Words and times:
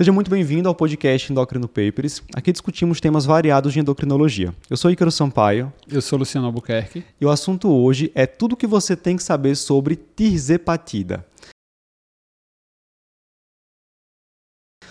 Seja 0.00 0.12
muito 0.12 0.30
bem-vindo 0.30 0.66
ao 0.66 0.74
podcast 0.74 1.30
Endocrino 1.30 1.68
Papers. 1.68 2.22
Aqui 2.34 2.50
discutimos 2.50 3.02
temas 3.02 3.26
variados 3.26 3.70
de 3.70 3.80
endocrinologia. 3.80 4.54
Eu 4.70 4.78
sou 4.78 4.90
Ícaro 4.90 5.10
Sampaio. 5.10 5.70
Eu 5.92 6.00
sou 6.00 6.18
Luciano 6.18 6.46
Albuquerque. 6.46 7.04
E 7.20 7.26
o 7.26 7.28
assunto 7.28 7.68
hoje 7.68 8.10
é 8.14 8.24
tudo 8.24 8.54
o 8.54 8.56
que 8.56 8.66
você 8.66 8.96
tem 8.96 9.14
que 9.14 9.22
saber 9.22 9.54
sobre 9.56 9.96
tirzepatida. 10.16 11.22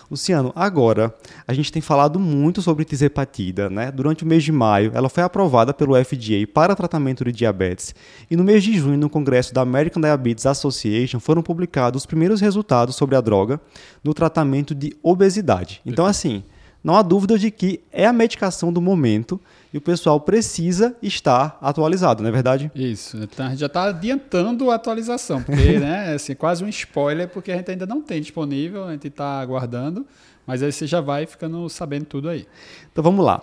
Luciano, 0.10 0.52
agora 0.56 1.14
a 1.48 1.54
gente 1.54 1.72
tem 1.72 1.82
falado 1.82 2.20
muito 2.20 2.64
sobre 2.64 2.84
tirzepatida, 2.84 3.70
né? 3.70 3.92
Durante 3.92 4.24
o 4.24 4.28
mês 4.28 4.44
de 4.44 4.52
maio, 4.52 4.92
ela 4.96 5.08
foi 5.08 5.22
aprovada 5.22 5.72
pelo 5.72 5.94
FDA 6.04 6.48
para 6.52 6.76
tratamento 6.76 7.24
de 7.24 7.32
diabetes 7.32 7.94
e 8.30 8.36
no 8.36 8.44
mês 8.44 8.64
de 8.64 8.76
junho, 8.78 8.98
no 8.98 9.10
congresso 9.10 9.54
da 9.54 9.62
American 9.62 10.02
Diabetes 10.02 10.48
Association, 10.48 11.20
foram 11.20 11.44
publicados 11.44 12.02
os 12.02 12.06
primeiros 12.08 12.42
resultados 12.42 12.96
sobre 12.96 13.16
a 13.16 13.22
droga 13.22 13.62
no 14.04 14.14
tratamento 14.14 14.74
de 14.74 14.96
obesidade. 15.04 15.80
Então, 15.86 16.06
assim, 16.06 16.44
não 16.84 16.96
há 16.96 17.02
dúvida 17.02 17.38
de 17.38 17.52
que 17.52 17.82
é 17.92 18.06
a 18.06 18.14
medicação 18.14 18.74
do 18.74 18.82
momento 18.82 19.40
e 19.74 19.78
o 19.78 19.82
pessoal 19.82 20.20
precisa 20.20 20.96
estar 21.02 21.58
atualizado, 21.62 22.24
não 22.24 22.30
é 22.30 22.32
verdade? 22.32 22.72
Isso, 22.74 23.18
então, 23.18 23.56
já 23.56 23.68
está 23.68 23.86
adiantando 23.86 24.72
a 24.72 24.76
atualização, 24.76 25.44
porque 25.44 25.78
né, 25.80 26.12
é 26.12 26.16
assim, 26.16 26.36
quase 26.36 26.64
um 26.64 26.70
spoiler, 26.70 27.28
porque 27.30 27.52
a 27.52 27.58
gente 27.58 27.72
ainda 27.72 27.86
não 27.86 28.02
tem 28.02 28.20
disponível, 28.20 28.86
a 28.86 28.92
gente 28.92 29.08
está 29.08 29.40
aguardando, 29.40 30.06
mas 30.46 30.64
aí 30.64 30.72
você 30.72 30.88
já 30.88 31.02
vai 31.02 31.26
ficando 31.26 31.70
sabendo 31.70 32.06
tudo 32.06 32.30
aí. 32.30 32.48
Então 32.92 33.04
vamos 33.04 33.24
lá. 33.24 33.42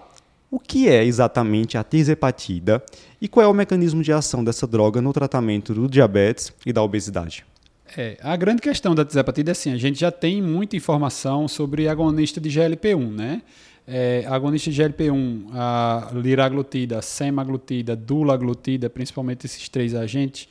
O 0.51 0.61
que 0.61 0.89
é 0.89 1.05
exatamente 1.05 1.77
a 1.77 1.83
tirzepatida 1.83 2.83
e 3.21 3.29
qual 3.29 3.45
é 3.45 3.49
o 3.49 3.55
mecanismo 3.55 4.03
de 4.03 4.13
ação 4.13 4.45
dessa 4.45 4.67
droga 4.67 5.01
no 5.01 5.13
tratamento 5.13 5.75
do 5.75 5.89
diabetes 5.89 6.53
e 6.65 6.73
da 6.73 6.83
obesidade? 6.83 7.45
É, 7.97 8.17
a 8.23 8.37
grande 8.37 8.63
questão 8.63 8.95
da 8.95 9.05
tirzepatida 9.05 9.51
é 9.51 9.53
assim, 9.53 9.73
a 9.73 9.77
gente 9.77 9.99
já 9.99 10.11
tem 10.11 10.43
muita 10.43 10.77
informação 10.77 11.47
sobre 11.49 11.89
agonista 11.89 12.41
de 12.41 12.49
GLP-1, 12.49 13.11
né? 13.13 13.43
É, 13.89 14.25
agonista 14.27 14.71
de 14.71 14.83
GLP-1, 14.83 15.47
a 15.53 16.11
liraglutida, 16.13 17.01
semaglutida, 17.01 17.95
dulaglutida, 17.95 18.91
principalmente 18.91 19.47
esses 19.47 19.69
três 19.69 19.95
agentes, 19.95 20.49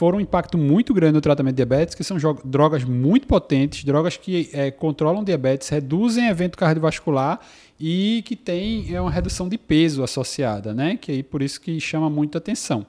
foram 0.00 0.18
um 0.18 0.20
impacto 0.20 0.56
muito 0.56 0.94
grande 0.94 1.14
no 1.14 1.20
tratamento 1.20 1.54
de 1.54 1.56
diabetes, 1.56 1.94
que 1.94 2.02
são 2.02 2.16
drogas 2.44 2.84
muito 2.84 3.26
potentes, 3.26 3.84
drogas 3.84 4.16
que 4.16 4.48
é, 4.52 4.70
controlam 4.70 5.22
diabetes, 5.22 5.68
reduzem 5.68 6.28
evento 6.28 6.56
cardiovascular 6.56 7.38
e 7.78 8.22
que 8.24 8.34
tem 8.34 8.94
é, 8.94 9.00
uma 9.00 9.10
redução 9.10 9.48
de 9.48 9.58
peso 9.58 10.02
associada, 10.02 10.72
né? 10.72 10.96
Que 10.96 11.12
aí 11.12 11.22
por 11.22 11.42
isso 11.42 11.60
que 11.60 11.78
chama 11.80 12.08
muito 12.08 12.38
atenção. 12.38 12.86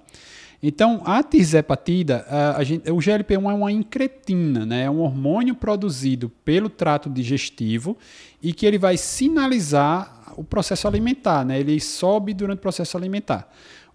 Então, 0.63 1.01
a 1.05 1.23
tirzepatida, 1.23 2.23
a, 2.29 2.57
a 2.57 2.63
gente, 2.63 2.89
o 2.91 2.97
GLP-1 2.97 3.51
é 3.51 3.53
uma 3.53 3.71
incretina, 3.71 4.63
né? 4.65 4.83
é 4.83 4.89
um 4.89 4.99
hormônio 4.99 5.55
produzido 5.55 6.29
pelo 6.45 6.69
trato 6.69 7.09
digestivo 7.09 7.97
e 8.41 8.53
que 8.53 8.65
ele 8.65 8.77
vai 8.77 8.95
sinalizar 8.95 10.33
o 10.37 10.43
processo 10.43 10.87
alimentar, 10.87 11.43
né? 11.43 11.59
ele 11.59 11.79
sobe 11.79 12.33
durante 12.33 12.59
o 12.59 12.61
processo 12.61 12.95
alimentar. 12.95 13.51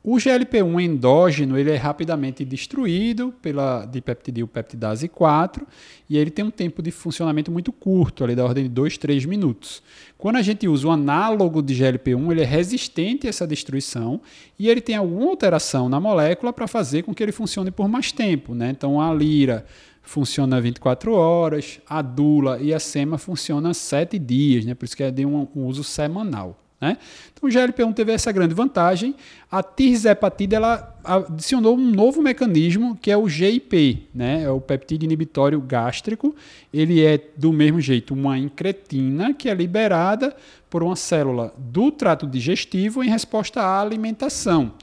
O 0.08 0.18
GLP-1 0.18 0.84
endógeno 0.84 1.58
ele 1.58 1.72
é 1.72 1.74
rapidamente 1.74 2.44
destruído 2.44 3.34
pela 3.42 3.84
dipeptidilpeptidase 3.86 5.08
4 5.08 5.66
e 6.08 6.16
ele 6.16 6.30
tem 6.30 6.44
um 6.44 6.50
tempo 6.50 6.80
de 6.80 6.92
funcionamento 6.92 7.50
muito 7.50 7.72
curto, 7.72 8.22
ali 8.22 8.36
da 8.36 8.44
ordem 8.44 8.62
de 8.62 8.70
2, 8.70 8.98
3 8.98 9.24
minutos. 9.24 9.82
Quando 10.16 10.36
a 10.36 10.42
gente 10.42 10.68
usa 10.68 10.86
o 10.86 10.92
análogo 10.92 11.60
de 11.60 11.74
GLP-1, 11.74 12.30
ele 12.30 12.42
é 12.42 12.44
resistente 12.44 13.27
a 13.27 13.30
essa 13.30 13.44
destruição 13.48 14.20
e 14.56 14.68
ele 14.68 14.80
tem 14.80 14.94
alguma 14.94 15.28
alteração 15.28 15.88
na 15.88 15.98
molécula 15.98 16.52
para 16.52 16.68
fazer 16.68 17.02
com 17.02 17.12
que 17.12 17.20
ele 17.20 17.32
funcione 17.32 17.72
por 17.72 17.88
mais 17.88 18.12
tempo. 18.12 18.54
Né? 18.54 18.70
Então 18.70 19.00
a 19.00 19.12
lira 19.12 19.66
funciona 20.04 20.60
24 20.60 21.14
horas, 21.14 21.80
a 21.84 22.00
dula 22.00 22.60
e 22.60 22.72
a 22.72 22.78
sema 22.78 23.18
funcionam 23.18 23.74
7 23.74 24.20
dias, 24.20 24.64
né? 24.64 24.72
por 24.72 24.84
isso 24.84 24.96
que 24.96 25.02
é 25.02 25.10
de 25.10 25.27
um, 25.27 25.48
um 25.52 25.64
uso 25.66 25.82
semanal. 25.82 26.62
Né? 26.80 26.98
Então, 27.32 27.48
o 27.48 27.52
GLP-1 27.52 27.94
teve 27.94 28.12
essa 28.12 28.30
grande 28.30 28.55
vantagem. 28.55 29.14
A 29.50 29.62
tirzepatida 29.62 30.56
ela 30.56 30.98
adicionou 31.02 31.77
um 31.77 31.90
novo 31.90 32.23
mecanismo 32.23 32.96
que 33.01 33.11
é 33.11 33.17
o 33.17 33.28
GIP, 33.28 34.08
né? 34.14 34.42
é 34.42 34.51
o 34.51 34.61
peptídeo 34.61 35.06
inibitório 35.06 35.61
gástrico. 35.61 36.34
Ele 36.73 37.05
é, 37.05 37.18
do 37.36 37.52
mesmo 37.52 37.80
jeito, 37.80 38.12
uma 38.12 38.39
incretina 38.39 39.33
que 39.33 39.48
é 39.48 39.55
liberada 39.55 40.36
por 40.68 40.83
uma 40.83 40.96
célula 40.96 41.55
do 41.56 41.90
trato 41.90 42.27
digestivo 42.27 43.02
em 43.02 43.08
resposta 43.08 43.62
à 43.62 43.80
alimentação 43.80 44.74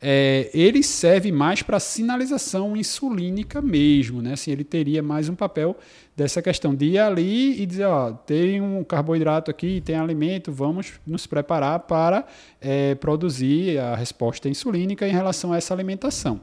é, 0.00 0.50
ele 0.52 0.82
serve 0.82 1.32
mais 1.32 1.62
para 1.62 1.80
sinalização 1.80 2.76
insulínica 2.76 3.62
mesmo, 3.62 4.20
né? 4.20 4.34
Assim, 4.34 4.50
ele 4.50 4.64
teria 4.64 5.02
mais 5.02 5.28
um 5.28 5.34
papel 5.34 5.76
dessa 6.16 6.40
questão 6.40 6.74
de 6.74 6.86
ir 6.86 6.98
ali 6.98 7.60
e 7.60 7.66
dizer, 7.66 7.84
ó, 7.84 8.10
tem 8.10 8.60
um 8.60 8.82
carboidrato 8.82 9.50
aqui, 9.50 9.82
tem 9.84 9.96
alimento, 9.96 10.50
vamos 10.50 10.94
nos 11.06 11.26
preparar 11.26 11.80
para 11.80 12.24
é, 12.58 12.94
produzir 12.94 13.78
a 13.78 13.94
resposta 13.94 14.48
insulínica 14.48 15.06
em 15.06 15.12
relação 15.12 15.52
a 15.52 15.58
essa 15.58 15.74
alimentação. 15.74 16.40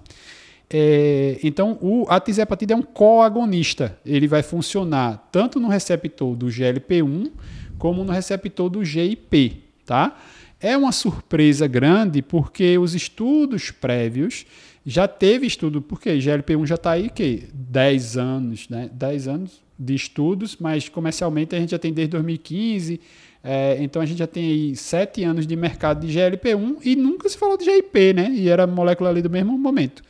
É, 0.70 1.40
então, 1.44 1.78
o, 1.82 2.06
a 2.08 2.18
é 2.18 2.76
um 2.76 2.84
coagonista. 2.84 3.98
Ele 4.06 4.28
vai 4.28 4.44
funcionar 4.44 5.28
tanto 5.32 5.60
no 5.60 5.68
receptor 5.68 6.36
do 6.36 6.48
GLP-1 6.48 7.32
como 7.80 8.04
no 8.04 8.12
receptor 8.12 8.70
do 8.70 8.86
GIP, 8.86 9.64
tá? 9.86 10.18
É 10.60 10.78
uma 10.78 10.92
surpresa 10.92 11.68
grande 11.68 12.22
porque 12.22 12.78
os 12.78 12.94
estudos 12.96 13.72
prévios 13.72 14.46
já 14.86 15.08
teve 15.08 15.46
estudo, 15.48 15.82
porque 15.82 16.18
GLP-1 16.18 16.66
já 16.66 16.76
está 16.76 16.92
aí 16.92 17.10
que 17.10 17.48
10 17.54 18.18
anos, 18.18 18.70
né? 18.70 18.90
10 18.94 19.28
anos 19.28 19.63
de 19.84 19.96
estudos, 19.96 20.58
mas 20.60 20.90
comercialmente 20.90 21.56
a 21.56 21.60
gente 21.60 21.72
já 21.72 21.80
tem 21.80 21.94
desde 21.94 22.12
2015. 22.12 23.00
É, 23.44 23.78
então 23.82 24.02
a 24.02 24.06
gente 24.06 24.18
já 24.18 24.28
tem 24.28 24.46
aí 24.46 24.76
7 24.76 25.24
anos 25.24 25.46
de 25.46 25.56
mercado 25.56 26.06
de 26.06 26.14
GLP-1 26.14 26.78
e 26.84 26.96
nunca 26.96 27.28
se 27.28 27.38
falou 27.38 27.58
de 27.58 27.66
GIP, 27.66 28.14
né? 28.14 28.32
E 28.32 28.48
era 28.48 28.66
molécula 28.66 29.10
ali 29.10 29.22
do 29.22 29.30
mesmo 29.30 29.58
momento. 29.58 30.02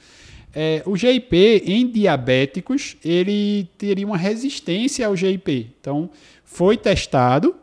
É, 0.56 0.83
o 0.85 0.95
GIP 0.95 1.63
em 1.66 1.88
diabéticos 1.88 2.95
ele 3.03 3.67
teria 3.78 4.06
uma 4.06 4.17
resistência 4.17 5.07
ao 5.07 5.16
GIP. 5.16 5.72
Então 5.79 6.09
foi 6.45 6.78
testado 6.78 7.56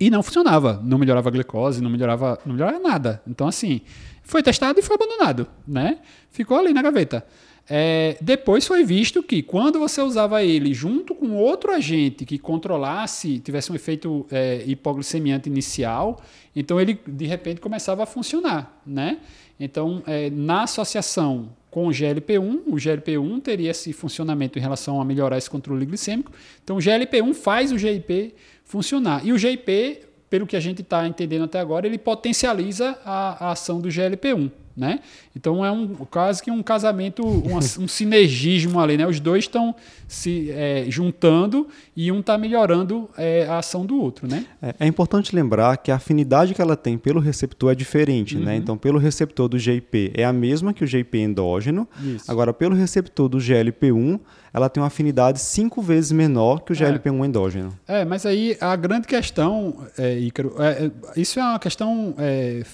e 0.00 0.10
não 0.10 0.22
funcionava. 0.22 0.80
Não 0.82 0.98
melhorava 0.98 1.28
a 1.28 1.32
glicose, 1.32 1.82
não 1.82 1.90
melhorava, 1.90 2.38
não 2.46 2.54
melhorava 2.54 2.78
nada. 2.78 3.22
Então, 3.26 3.46
assim, 3.46 3.80
foi 4.22 4.42
testado 4.42 4.78
e 4.78 4.82
foi 4.82 4.96
abandonado, 4.96 5.46
né? 5.66 5.98
Ficou 6.30 6.58
ali 6.58 6.72
na 6.72 6.82
gaveta. 6.82 7.26
É, 7.70 8.16
depois 8.20 8.66
foi 8.66 8.82
visto 8.82 9.22
que 9.22 9.42
quando 9.42 9.78
você 9.78 10.00
usava 10.00 10.42
ele 10.42 10.72
junto 10.72 11.14
com 11.14 11.36
outro 11.36 11.70
agente 11.70 12.24
que 12.24 12.38
controlasse, 12.38 13.38
tivesse 13.40 13.70
um 13.70 13.74
efeito 13.74 14.26
é, 14.30 14.64
hipoglicemiante 14.66 15.50
inicial, 15.50 16.22
então 16.56 16.80
ele 16.80 16.98
de 17.06 17.26
repente 17.26 17.60
começava 17.60 18.04
a 18.04 18.06
funcionar, 18.06 18.80
né? 18.86 19.18
Então, 19.60 20.02
é, 20.06 20.30
na 20.30 20.62
associação 20.62 21.50
com 21.70 21.88
o 21.88 21.90
GLP-1, 21.90 22.62
o 22.66 22.76
GLP-1 22.76 23.42
teria 23.42 23.70
esse 23.70 23.92
funcionamento 23.92 24.58
em 24.58 24.62
relação 24.62 25.00
a 25.00 25.04
melhorar 25.04 25.36
esse 25.36 25.50
controle 25.50 25.84
glicêmico. 25.84 26.32
Então, 26.62 26.76
o 26.76 26.78
GLP-1 26.78 27.34
faz 27.34 27.72
o 27.72 27.78
GIP 27.78 28.34
funcionar. 28.64 29.26
E 29.26 29.32
o 29.32 29.38
GIP, 29.38 30.02
pelo 30.30 30.46
que 30.46 30.56
a 30.56 30.60
gente 30.60 30.82
está 30.82 31.06
entendendo 31.06 31.44
até 31.44 31.58
agora, 31.58 31.86
ele 31.86 31.98
potencializa 31.98 32.96
a, 33.04 33.46
a 33.46 33.50
ação 33.50 33.80
do 33.80 33.88
GLP-1. 33.88 34.50
Né? 34.78 35.00
Então 35.34 35.64
é 35.64 35.72
um 35.72 35.88
quase 36.08 36.40
que 36.40 36.52
um 36.52 36.62
casamento, 36.62 37.26
um, 37.26 37.56
um 37.56 37.88
sinergismo 37.88 38.78
ali, 38.78 38.96
né? 38.96 39.08
Os 39.08 39.18
dois 39.18 39.42
estão 39.44 39.74
se 40.06 40.52
é, 40.52 40.84
juntando 40.88 41.66
e 41.96 42.12
um 42.12 42.20
está 42.20 42.38
melhorando 42.38 43.10
é, 43.18 43.44
a 43.48 43.58
ação 43.58 43.84
do 43.84 44.00
outro, 44.00 44.28
né? 44.28 44.46
É, 44.62 44.74
é, 44.78 44.86
importante 44.86 45.34
lembrar 45.34 45.78
que 45.78 45.90
a 45.90 45.96
afinidade 45.96 46.54
que 46.54 46.62
ela 46.62 46.76
tem 46.76 46.96
pelo 46.96 47.18
receptor 47.18 47.72
é 47.72 47.74
diferente, 47.74 48.36
né? 48.36 48.40
uhum. 48.40 48.46
né? 48.46 48.56
Então 48.56 48.78
pelo 48.78 49.00
receptor 49.00 49.48
do 49.48 49.58
GIP 49.58 50.12
é 50.14 50.24
a 50.24 50.32
mesma 50.32 50.72
que 50.72 50.84
o 50.84 50.86
GIP 50.86 51.18
endógeno. 51.18 51.88
Isso. 52.00 52.30
Agora 52.30 52.52
pelo 52.52 52.76
receptor 52.76 53.28
do 53.28 53.38
GLP-1 53.38 54.20
ela 54.52 54.68
tem 54.68 54.82
uma 54.82 54.86
afinidade 54.86 55.40
cinco 55.40 55.82
vezes 55.82 56.10
menor 56.12 56.60
que 56.60 56.72
o 56.72 56.76
GLP-1 56.76 57.22
é. 57.22 57.26
endógeno. 57.26 57.78
É, 57.86 58.04
mas 58.04 58.24
aí 58.24 58.56
a 58.60 58.74
grande 58.76 59.06
questão, 59.06 59.86
é, 59.96 60.18
Ícaro, 60.18 60.54
é, 60.58 60.86
é, 60.86 60.90
isso 61.20 61.38
é 61.38 61.42
uma 61.42 61.58
questão 61.58 62.14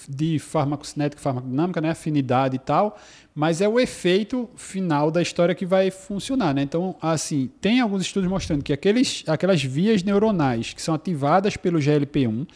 de 0.08 0.38
farmacocinética, 0.38 1.20
farmacodinâmica, 1.20 1.80
né, 1.80 1.93
afinidade 1.94 2.56
e 2.56 2.58
tal, 2.58 2.98
mas 3.34 3.60
é 3.60 3.68
o 3.68 3.80
efeito 3.80 4.48
final 4.54 5.10
da 5.10 5.20
história 5.20 5.54
que 5.54 5.66
vai 5.66 5.90
funcionar, 5.90 6.54
né? 6.54 6.62
Então, 6.62 6.94
assim, 7.00 7.50
tem 7.60 7.80
alguns 7.80 8.02
estudos 8.02 8.28
mostrando 8.28 8.62
que 8.62 8.72
aqueles, 8.72 9.24
aquelas 9.26 9.62
vias 9.62 10.02
neuronais 10.02 10.72
que 10.72 10.82
são 10.82 10.94
ativadas 10.94 11.56
pelo 11.56 11.78
GLP-1, 11.78 12.46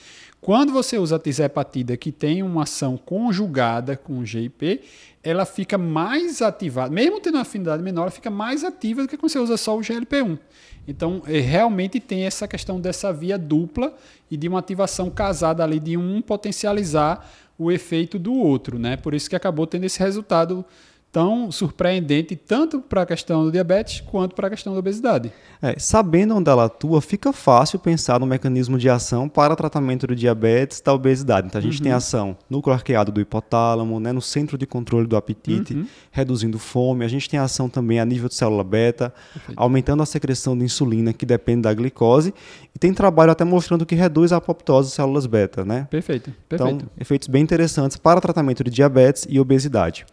quando 0.41 0.73
você 0.73 0.99
usa 0.99 1.17
a 1.17 1.19
tizepatida 1.19 1.97
que 1.97 2.13
tem 2.13 2.43
uma 2.43 2.63
ação 2.63 2.97
conjugada 2.97 3.97
com 3.97 4.19
o 4.19 4.25
GIP, 4.25 4.81
ela 5.21 5.45
fica 5.45 5.77
mais 5.77 6.41
ativada, 6.41 6.95
mesmo 6.95 7.21
tendo 7.21 7.35
uma 7.35 7.43
afinidade 7.43 7.83
menor, 7.83 8.03
ela 8.03 8.11
fica 8.11 8.31
mais 8.31 8.63
ativa 8.63 9.03
do 9.03 9.09
que 9.09 9.17
quando 9.17 9.33
você 9.33 9.39
usa 9.39 9.57
só 9.57 9.77
o 9.77 9.81
GLP-1. 9.81 10.39
Então, 10.87 11.23
é, 11.27 11.41
realmente 11.41 11.99
tem 12.01 12.25
essa 12.25 12.47
questão 12.47 12.81
dessa 12.81 13.13
via 13.13 13.37
dupla 13.37 13.95
e 14.31 14.37
de 14.37 14.49
uma 14.49 14.61
ativação 14.61 15.11
casada 15.11 15.63
ali 15.63 15.81
de 15.81 15.97
um 15.97 16.23
potencializar 16.23 17.29
o 17.59 17.73
efeito 17.73 18.19
do 18.19 18.33
outro, 18.33 18.79
né? 18.79 18.97
Por 18.97 19.13
isso 19.13 19.29
que 19.29 19.35
acabou 19.37 19.67
tendo 19.67 19.85
esse 19.85 19.99
resultado 19.99 20.65
tão 21.11 21.51
surpreendente 21.51 22.37
tanto 22.37 22.81
para 22.81 23.03
a 23.03 23.07
questão 23.07 23.45
do 23.45 23.51
diabetes 23.51 24.01
quanto 24.01 24.35
para 24.35 24.49
a 24.49 24.51
questão 24.51 24.75
da 24.75 24.79
obesidade. 24.79 25.33
É, 25.61 25.75
sabendo 25.79 26.37
onde 26.37 26.51
ela 26.51 26.67
atua, 26.67 27.01
fica 27.01 27.33
fácil 27.33 27.79
pensar 27.79 28.21
no 28.21 28.27
mecanismo 28.27 28.79
de 28.79 28.89
ação 28.91 29.29
para 29.29 29.57
tratamento 29.57 30.07
do 30.07 30.15
diabetes 30.15 30.81
da 30.81 30.93
obesidade. 30.93 31.49
Então 31.49 31.59
a 31.59 31.63
gente 31.63 31.79
uhum. 31.79 31.85
tem 31.85 31.93
ação 31.93 32.37
no 32.49 32.63
arqueado 32.71 33.11
do 33.11 33.21
hipotálamo, 33.21 33.99
né, 33.99 34.13
no 34.13 34.21
centro 34.21 34.59
de 34.59 34.67
controle 34.67 35.07
do 35.07 35.17
apetite, 35.17 35.75
uhum. 35.75 35.87
reduzindo 36.11 36.59
fome. 36.59 37.05
A 37.05 37.09
gente 37.09 37.29
tem 37.29 37.41
ação 37.41 37.69
também 37.69 37.99
a 37.99 38.05
nível 38.05 38.29
de 38.29 38.35
célula 38.35 38.63
beta, 38.63 39.13
Perfeito. 39.33 39.59
aumentando 39.59 40.03
a 40.03 40.07
secreção 40.07 40.57
de 40.57 40.65
insulina, 40.65 41.13
que 41.13 41.25
depende 41.25 41.63
da 41.63 41.73
glicose. 41.73 42.35
E 42.75 42.79
tem 42.79 42.93
trabalho 42.93 43.33
até 43.33 43.45
mostrando 43.45 43.87
que 43.87 43.95
reduz 43.95 44.31
a 44.33 44.37
apoptose 44.37 44.91
de 44.91 44.95
células 44.95 45.27
beta. 45.27 45.65
Né? 45.65 45.89
Perfeito. 45.91 46.31
Perfeito. 46.49 46.75
Então, 46.75 46.91
efeitos 47.01 47.29
bem 47.29 47.43
interessantes 47.43 47.97
para 47.97 48.21
tratamento 48.21 48.63
de 48.63 48.71
diabetes 48.71 49.27
e 49.29 49.41
obesidade. 49.41 50.05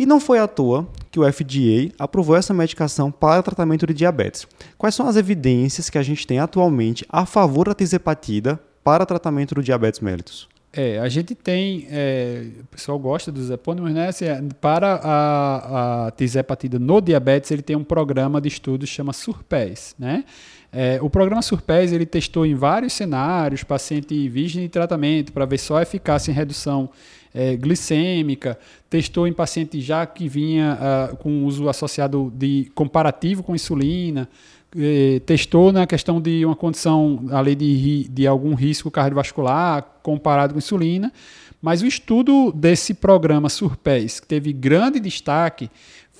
E 0.00 0.06
não 0.06 0.18
foi 0.18 0.38
à 0.38 0.48
toa 0.48 0.88
que 1.10 1.20
o 1.20 1.30
FDA 1.30 1.92
aprovou 1.98 2.34
essa 2.34 2.54
medicação 2.54 3.12
para 3.12 3.42
tratamento 3.42 3.86
de 3.86 3.92
diabetes. 3.92 4.48
Quais 4.78 4.94
são 4.94 5.06
as 5.06 5.14
evidências 5.14 5.90
que 5.90 5.98
a 5.98 6.02
gente 6.02 6.26
tem 6.26 6.38
atualmente 6.38 7.04
a 7.06 7.26
favor 7.26 7.68
da 7.68 7.74
tizepatida 7.74 8.58
para 8.82 9.04
tratamento 9.04 9.54
do 9.54 9.62
diabetes 9.62 10.00
mellitus? 10.00 10.48
É, 10.72 10.98
a 11.00 11.08
gente 11.10 11.34
tem, 11.34 11.86
é, 11.90 12.46
o 12.62 12.66
pessoal 12.68 12.98
gosta 12.98 13.30
dos 13.30 13.50
epônimos, 13.50 13.92
né? 13.92 14.08
Assim, 14.08 14.24
para 14.58 14.94
a, 14.94 16.06
a 16.06 16.10
tizepatida 16.12 16.78
no 16.78 17.02
diabetes, 17.02 17.50
ele 17.50 17.60
tem 17.60 17.76
um 17.76 17.84
programa 17.84 18.40
de 18.40 18.48
estudos 18.48 18.88
que 18.88 18.96
chama 18.96 19.12
SURPES, 19.12 19.96
né? 19.98 20.24
É, 20.72 20.98
o 21.02 21.10
programa 21.10 21.42
SURPES, 21.42 21.92
ele 21.92 22.06
testou 22.06 22.46
em 22.46 22.54
vários 22.54 22.94
cenários, 22.94 23.62
paciente 23.64 24.30
virgem 24.30 24.62
de 24.62 24.70
tratamento, 24.70 25.30
para 25.30 25.44
ver 25.44 25.58
só 25.58 25.76
a 25.76 25.82
eficácia 25.82 26.30
em 26.30 26.34
redução 26.34 26.88
é, 27.34 27.56
glicêmica, 27.56 28.58
testou 28.88 29.26
em 29.26 29.32
paciente 29.32 29.80
já 29.80 30.04
que 30.06 30.28
vinha 30.28 30.78
uh, 31.12 31.16
com 31.16 31.44
uso 31.44 31.68
associado 31.68 32.32
de 32.34 32.70
comparativo 32.74 33.42
com 33.42 33.54
insulina, 33.54 34.28
eh, 34.76 35.20
testou 35.26 35.72
na 35.72 35.84
questão 35.84 36.20
de 36.20 36.44
uma 36.44 36.54
condição 36.54 37.26
ali 37.32 37.56
de, 37.56 38.08
de 38.08 38.26
algum 38.26 38.54
risco 38.54 38.88
cardiovascular 38.88 39.84
comparado 40.00 40.52
com 40.54 40.58
insulina, 40.58 41.12
mas 41.60 41.82
o 41.82 41.86
estudo 41.86 42.52
desse 42.52 42.94
programa 42.94 43.48
SURPES, 43.48 44.20
que 44.20 44.26
teve 44.26 44.52
grande 44.52 44.98
destaque, 44.98 45.70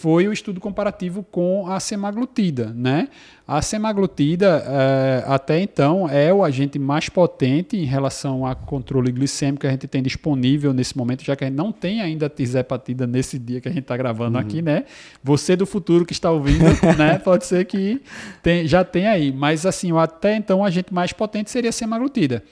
foi 0.00 0.26
o 0.26 0.32
estudo 0.32 0.60
comparativo 0.60 1.22
com 1.22 1.70
a 1.70 1.78
semaglutida. 1.78 2.72
Né? 2.74 3.08
A 3.46 3.60
semaglutida, 3.60 4.64
é, 4.66 5.24
até 5.26 5.60
então, 5.60 6.08
é 6.08 6.32
o 6.32 6.42
agente 6.42 6.78
mais 6.78 7.10
potente 7.10 7.76
em 7.76 7.84
relação 7.84 8.46
a 8.46 8.54
controle 8.54 9.12
glicêmico 9.12 9.60
que 9.60 9.66
a 9.66 9.70
gente 9.70 9.86
tem 9.86 10.02
disponível 10.02 10.72
nesse 10.72 10.96
momento, 10.96 11.22
já 11.22 11.36
que 11.36 11.44
a 11.44 11.48
gente 11.48 11.56
não 11.56 11.70
tem 11.70 12.00
ainda 12.00 12.30
tisepatida 12.30 13.06
nesse 13.06 13.38
dia 13.38 13.60
que 13.60 13.68
a 13.68 13.70
gente 13.70 13.82
está 13.82 13.94
gravando 13.94 14.38
uhum. 14.38 14.42
aqui, 14.42 14.62
né? 14.62 14.84
Você 15.22 15.54
do 15.54 15.66
futuro 15.66 16.06
que 16.06 16.14
está 16.14 16.30
ouvindo, 16.30 16.64
né? 16.96 17.18
Pode 17.18 17.44
ser 17.44 17.66
que 17.66 18.00
tem, 18.42 18.66
já 18.66 18.82
tenha 18.82 19.10
aí. 19.10 19.30
Mas, 19.30 19.66
assim, 19.66 19.94
até 19.98 20.34
então, 20.34 20.60
o 20.60 20.64
agente 20.64 20.94
mais 20.94 21.12
potente 21.12 21.50
seria 21.50 21.68
a 21.68 21.72
semaglutida. 21.74 22.42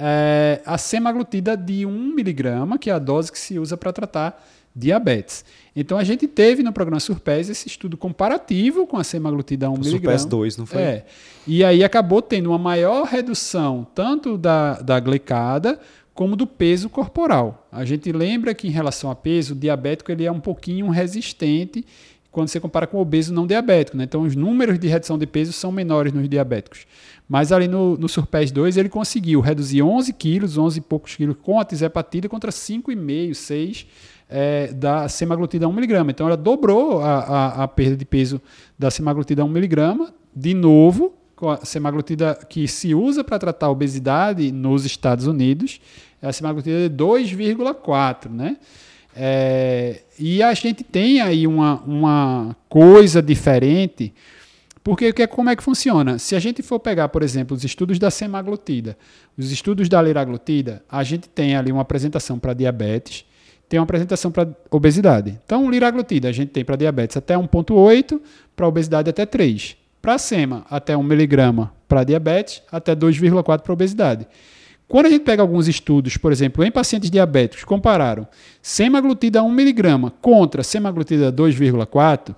É, 0.00 0.62
a 0.64 0.78
semaglutida 0.78 1.56
de 1.56 1.84
1 1.84 2.14
miligrama, 2.14 2.78
que 2.78 2.88
é 2.88 2.92
a 2.92 2.98
dose 2.98 3.30
que 3.30 3.38
se 3.38 3.58
usa 3.58 3.76
para 3.76 3.92
tratar 3.92 4.42
diabetes. 4.74 5.44
Então 5.74 5.98
a 5.98 6.04
gente 6.04 6.26
teve 6.26 6.62
no 6.62 6.72
programa 6.72 7.00
Surpes 7.00 7.48
esse 7.48 7.68
estudo 7.68 7.96
comparativo 7.96 8.86
com 8.86 8.96
a 8.96 9.04
semaglutida 9.04 9.68
1 9.70 9.74
mg. 9.74 9.90
Surpes 9.90 10.24
2, 10.24 10.56
não 10.56 10.66
foi? 10.66 10.80
É. 10.80 11.06
E 11.46 11.64
aí 11.64 11.84
acabou 11.84 12.22
tendo 12.22 12.50
uma 12.50 12.58
maior 12.58 13.04
redução 13.04 13.86
tanto 13.94 14.38
da, 14.38 14.80
da 14.80 14.98
glicada 15.00 15.78
como 16.14 16.36
do 16.36 16.46
peso 16.46 16.88
corporal. 16.88 17.66
A 17.72 17.84
gente 17.84 18.12
lembra 18.12 18.54
que 18.54 18.68
em 18.68 18.70
relação 18.70 19.10
a 19.10 19.14
peso, 19.14 19.54
o 19.54 19.56
diabético 19.56 20.12
ele 20.12 20.24
é 20.24 20.32
um 20.32 20.40
pouquinho 20.40 20.88
resistente 20.88 21.84
quando 22.30 22.48
você 22.48 22.60
compara 22.60 22.86
com 22.86 22.98
o 22.98 23.00
obeso 23.00 23.32
não 23.32 23.46
diabético. 23.46 23.96
Né? 23.96 24.04
Então 24.04 24.22
os 24.22 24.36
números 24.36 24.78
de 24.78 24.88
redução 24.88 25.18
de 25.18 25.26
peso 25.26 25.52
são 25.52 25.72
menores 25.72 26.12
nos 26.12 26.28
diabéticos. 26.28 26.86
Mas 27.28 27.52
ali 27.52 27.68
no, 27.68 27.96
no 27.96 28.08
Surpes 28.08 28.50
2 28.50 28.76
ele 28.76 28.88
conseguiu 28.88 29.40
reduzir 29.40 29.82
11 29.82 30.12
quilos, 30.12 30.58
11 30.58 30.78
e 30.78 30.80
poucos 30.80 31.14
quilos 31.16 31.36
com 31.42 31.58
a 31.58 31.64
tisepatida 31.64 32.28
contra 32.28 32.50
5,5, 32.50 33.34
6 33.34 33.86
é, 34.28 34.72
da 34.72 35.08
semaglutida 35.08 35.66
1mg. 35.66 36.10
Então 36.10 36.26
ela 36.26 36.36
dobrou 36.36 37.00
a, 37.00 37.18
a, 37.18 37.64
a, 37.64 37.68
perda 37.68 37.96
de 37.96 38.04
peso 38.04 38.40
da 38.78 38.90
semaglutida 38.90 39.42
1mg, 39.42 40.12
de 40.34 40.54
novo, 40.54 41.14
com 41.34 41.50
a 41.50 41.56
semaglutida 41.64 42.38
que 42.48 42.68
se 42.68 42.94
usa 42.94 43.24
para 43.24 43.38
tratar 43.38 43.66
a 43.66 43.70
obesidade 43.70 44.52
nos 44.52 44.84
Estados 44.84 45.26
Unidos, 45.26 45.80
é 46.22 46.28
a 46.28 46.32
semaglutida 46.32 46.88
de 46.88 46.94
2,4, 46.94 48.30
né? 48.30 48.56
É, 49.14 50.02
e 50.18 50.42
a 50.42 50.54
gente 50.54 50.84
tem 50.84 51.20
aí 51.20 51.46
uma, 51.46 51.80
uma 51.82 52.56
coisa 52.68 53.20
diferente, 53.20 54.14
porque 54.82 55.12
como 55.26 55.50
é 55.50 55.56
que 55.56 55.62
funciona? 55.62 56.18
Se 56.18 56.34
a 56.34 56.38
gente 56.38 56.62
for 56.62 56.78
pegar, 56.80 57.08
por 57.08 57.22
exemplo, 57.22 57.56
os 57.56 57.64
estudos 57.64 57.98
da 57.98 58.10
semaglutida, 58.10 58.96
os 59.36 59.50
estudos 59.50 59.88
da 59.88 60.00
liraglutida, 60.00 60.82
a 60.88 61.02
gente 61.02 61.28
tem 61.28 61.54
ali 61.54 61.70
uma 61.70 61.82
apresentação 61.82 62.38
para 62.38 62.54
diabetes, 62.54 63.24
tem 63.68 63.78
uma 63.78 63.84
apresentação 63.84 64.30
para 64.30 64.48
obesidade. 64.70 65.38
Então, 65.44 65.70
liraglutida 65.70 66.28
a 66.28 66.32
gente 66.32 66.48
tem 66.48 66.64
para 66.64 66.76
diabetes 66.76 67.16
até 67.16 67.34
1,8, 67.34 68.20
para 68.56 68.66
obesidade 68.66 69.10
até 69.10 69.26
3. 69.26 69.76
Para 70.00 70.16
SEMA, 70.16 70.64
até 70.70 70.96
1 70.96 71.02
miligrama 71.02 71.72
para 71.86 72.02
diabetes, 72.02 72.62
até 72.72 72.96
2,4 72.96 73.60
para 73.60 73.72
obesidade. 73.72 74.26
Quando 74.90 75.06
a 75.06 75.08
gente 75.08 75.22
pega 75.22 75.40
alguns 75.40 75.68
estudos, 75.68 76.16
por 76.16 76.32
exemplo, 76.32 76.64
em 76.64 76.70
pacientes 76.70 77.12
diabéticos, 77.12 77.62
compararam 77.62 78.26
semaglutida 78.60 79.40
1 79.40 79.48
miligrama 79.48 80.12
contra 80.20 80.64
semaglutida 80.64 81.32
2,4, 81.32 82.34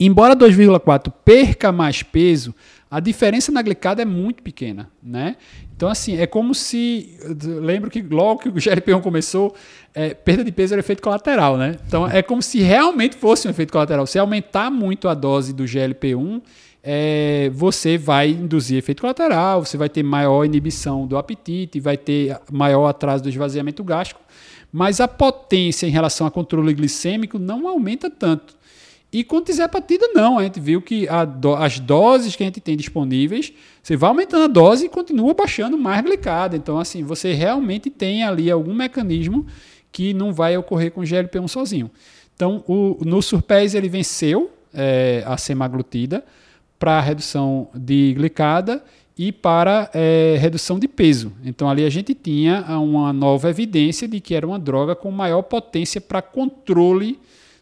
embora 0.00 0.34
2,4 0.34 1.12
perca 1.22 1.70
mais 1.70 2.02
peso, 2.02 2.54
a 2.90 2.98
diferença 2.98 3.52
na 3.52 3.60
glicada 3.60 4.00
é 4.00 4.06
muito 4.06 4.42
pequena, 4.42 4.90
né? 5.02 5.36
Então, 5.76 5.90
assim, 5.90 6.16
é 6.16 6.26
como 6.26 6.54
se. 6.54 7.18
Lembro 7.44 7.90
que 7.90 8.00
logo 8.00 8.40
que 8.40 8.48
o 8.48 8.52
GLP-1 8.52 9.02
começou, 9.02 9.54
é, 9.94 10.14
perda 10.14 10.42
de 10.42 10.50
peso 10.50 10.72
era 10.72 10.80
efeito 10.80 11.02
colateral, 11.02 11.58
né? 11.58 11.76
Então, 11.86 12.08
é 12.08 12.22
como 12.22 12.40
se 12.40 12.60
realmente 12.60 13.16
fosse 13.16 13.46
um 13.46 13.50
efeito 13.50 13.70
colateral. 13.70 14.06
Se 14.06 14.18
aumentar 14.18 14.70
muito 14.70 15.10
a 15.10 15.14
dose 15.14 15.52
do 15.52 15.64
GLP-1, 15.64 16.40
é, 16.82 17.50
você 17.52 17.98
vai 17.98 18.30
induzir 18.30 18.78
efeito 18.78 19.02
colateral, 19.02 19.64
você 19.64 19.76
vai 19.76 19.88
ter 19.88 20.02
maior 20.02 20.44
inibição 20.44 21.06
do 21.06 21.16
apetite, 21.16 21.78
vai 21.78 21.96
ter 21.96 22.38
maior 22.50 22.86
atraso 22.86 23.22
do 23.22 23.28
esvaziamento 23.28 23.84
gástrico, 23.84 24.20
mas 24.72 25.00
a 25.00 25.08
potência 25.08 25.86
em 25.86 25.90
relação 25.90 26.26
a 26.26 26.30
controle 26.30 26.72
glicêmico 26.72 27.38
não 27.38 27.68
aumenta 27.68 28.08
tanto. 28.08 28.58
E 29.12 29.24
com 29.24 29.42
tisepatida 29.42 30.08
não, 30.14 30.38
a 30.38 30.44
gente 30.44 30.60
viu 30.60 30.80
que 30.80 31.08
do, 31.40 31.54
as 31.56 31.80
doses 31.80 32.36
que 32.36 32.44
a 32.44 32.46
gente 32.46 32.60
tem 32.60 32.76
disponíveis, 32.76 33.52
você 33.82 33.96
vai 33.96 34.08
aumentando 34.08 34.44
a 34.44 34.46
dose 34.46 34.86
e 34.86 34.88
continua 34.88 35.34
baixando 35.34 35.76
mais 35.76 36.00
glicada. 36.02 36.56
Então, 36.56 36.78
assim, 36.78 37.02
você 37.02 37.32
realmente 37.32 37.90
tem 37.90 38.22
ali 38.22 38.48
algum 38.48 38.72
mecanismo 38.72 39.44
que 39.90 40.14
não 40.14 40.32
vai 40.32 40.56
ocorrer 40.56 40.92
com 40.92 41.00
o 41.00 41.04
GLP-1 41.04 41.48
sozinho. 41.48 41.90
Então, 42.36 42.62
o, 42.68 42.98
no 43.04 43.20
Surpes 43.20 43.74
ele 43.74 43.88
venceu 43.88 44.52
é, 44.72 45.24
a 45.26 45.36
semaglutida 45.36 46.24
para 46.80 46.98
redução 47.00 47.68
de 47.74 48.14
glicada 48.14 48.82
e 49.16 49.30
para 49.30 49.90
é, 49.92 50.36
redução 50.40 50.78
de 50.78 50.88
peso. 50.88 51.30
Então, 51.44 51.68
ali 51.68 51.84
a 51.84 51.90
gente 51.90 52.14
tinha 52.14 52.64
uma 52.78 53.12
nova 53.12 53.50
evidência 53.50 54.08
de 54.08 54.18
que 54.18 54.34
era 54.34 54.46
uma 54.46 54.58
droga 54.58 54.96
com 54.96 55.10
maior 55.10 55.42
potência 55.42 56.00
para 56.00 56.22
controle 56.22 57.20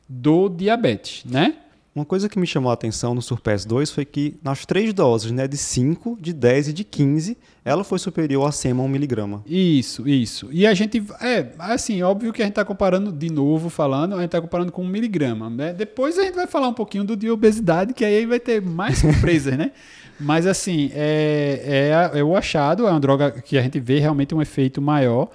do 0.08 0.48
diabetes, 0.48 1.24
né? 1.24 1.56
Uma 1.94 2.04
coisa 2.04 2.28
que 2.28 2.38
me 2.38 2.46
chamou 2.46 2.70
a 2.70 2.74
atenção 2.74 3.14
no 3.14 3.20
Surpass 3.20 3.64
2 3.64 3.90
foi 3.90 4.04
que 4.04 4.38
nas 4.42 4.64
três 4.64 4.92
doses, 4.92 5.32
né, 5.32 5.48
de 5.48 5.56
5, 5.56 6.18
de 6.20 6.32
10 6.32 6.68
e 6.68 6.72
de 6.72 6.84
15, 6.84 7.36
ela 7.64 7.82
foi 7.82 7.98
superior 7.98 8.46
a 8.46 8.52
SEMA 8.52 8.84
1mg. 8.84 9.40
Isso, 9.46 10.08
isso. 10.08 10.48
E 10.52 10.66
a 10.66 10.74
gente, 10.74 11.02
é, 11.20 11.48
assim, 11.58 12.00
óbvio 12.02 12.32
que 12.32 12.40
a 12.40 12.44
gente 12.44 12.52
está 12.52 12.64
comparando, 12.64 13.10
de 13.10 13.30
novo 13.30 13.68
falando, 13.68 14.14
a 14.14 14.18
gente 14.18 14.26
está 14.26 14.40
comparando 14.40 14.70
com 14.70 14.86
1mg. 14.86 15.56
Né? 15.56 15.72
Depois 15.72 16.18
a 16.18 16.22
gente 16.22 16.34
vai 16.34 16.46
falar 16.46 16.68
um 16.68 16.74
pouquinho 16.74 17.04
do 17.04 17.16
de 17.16 17.30
obesidade, 17.30 17.92
que 17.92 18.04
aí 18.04 18.24
vai 18.26 18.38
ter 18.38 18.62
mais 18.62 18.98
surpresas, 18.98 19.56
né? 19.56 19.72
Mas 20.20 20.46
assim, 20.46 20.90
é, 20.94 22.10
é, 22.12 22.18
é 22.18 22.24
o 22.24 22.36
achado, 22.36 22.86
é 22.86 22.90
uma 22.90 22.98
droga 22.98 23.30
que 23.30 23.56
a 23.56 23.62
gente 23.62 23.78
vê 23.78 24.00
realmente 24.00 24.34
um 24.34 24.42
efeito 24.42 24.82
maior. 24.82 25.28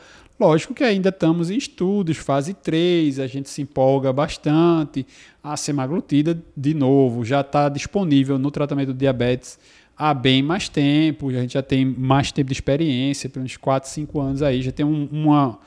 Lógico 0.44 0.74
que 0.74 0.84
ainda 0.84 1.08
estamos 1.08 1.50
em 1.50 1.56
estudos, 1.56 2.18
fase 2.18 2.54
3, 2.54 3.18
a 3.18 3.28
gente 3.28 3.50
se 3.50 3.62
empolga 3.62 4.12
bastante. 4.12 5.08
A 5.42 5.56
semaglutida, 5.56 6.38
de 6.56 6.74
novo, 6.74 7.24
já 7.24 7.40
está 7.40 7.70
disponível 7.70 8.38
no 8.38 8.52
tratamento 8.52 8.88
do 8.88 8.94
diabetes 8.94 9.58
há 9.96 10.14
bem 10.14 10.44
mais 10.44 10.68
tempo, 10.68 11.30
a 11.30 11.34
gente 11.34 11.54
já 11.54 11.64
tem 11.64 11.86
mais 11.86 12.30
tempo 12.34 12.48
de 12.48 12.54
experiência, 12.54 13.30
pelos 13.30 13.52
uns 13.52 13.56
4, 13.56 13.90
5 13.90 14.20
anos 14.20 14.42
aí, 14.42 14.62
já 14.62 14.74
tem 14.74 14.86
um, 14.86 15.08
uma 15.10 15.60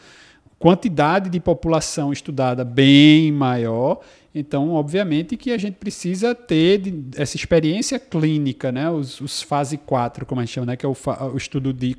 quantidade 0.59 1.31
de 1.31 1.41
população 1.41 2.13
estudada 2.13 2.63
bem 2.63 3.33
maior. 3.33 4.01
Então, 4.35 4.73
obviamente 4.73 5.35
que 5.39 5.53
a 5.53 5.57
gente 5.57 5.77
precisa 5.77 6.35
ter 6.35 6.83
essa 7.17 7.37
experiência 7.37 7.99
clínica, 7.99 8.71
né? 8.71 8.91
os, 8.91 9.19
os 9.23 9.41
fase 9.41 9.79
4, 9.79 10.27
como 10.27 10.43
a 10.43 10.45
gente 10.45 10.53
chama, 10.53 10.67
né? 10.67 10.77
que 10.77 10.85
é 10.85 10.89
o, 10.89 10.95
o 11.33 11.37
estudo 11.39 11.73
de 11.73 11.97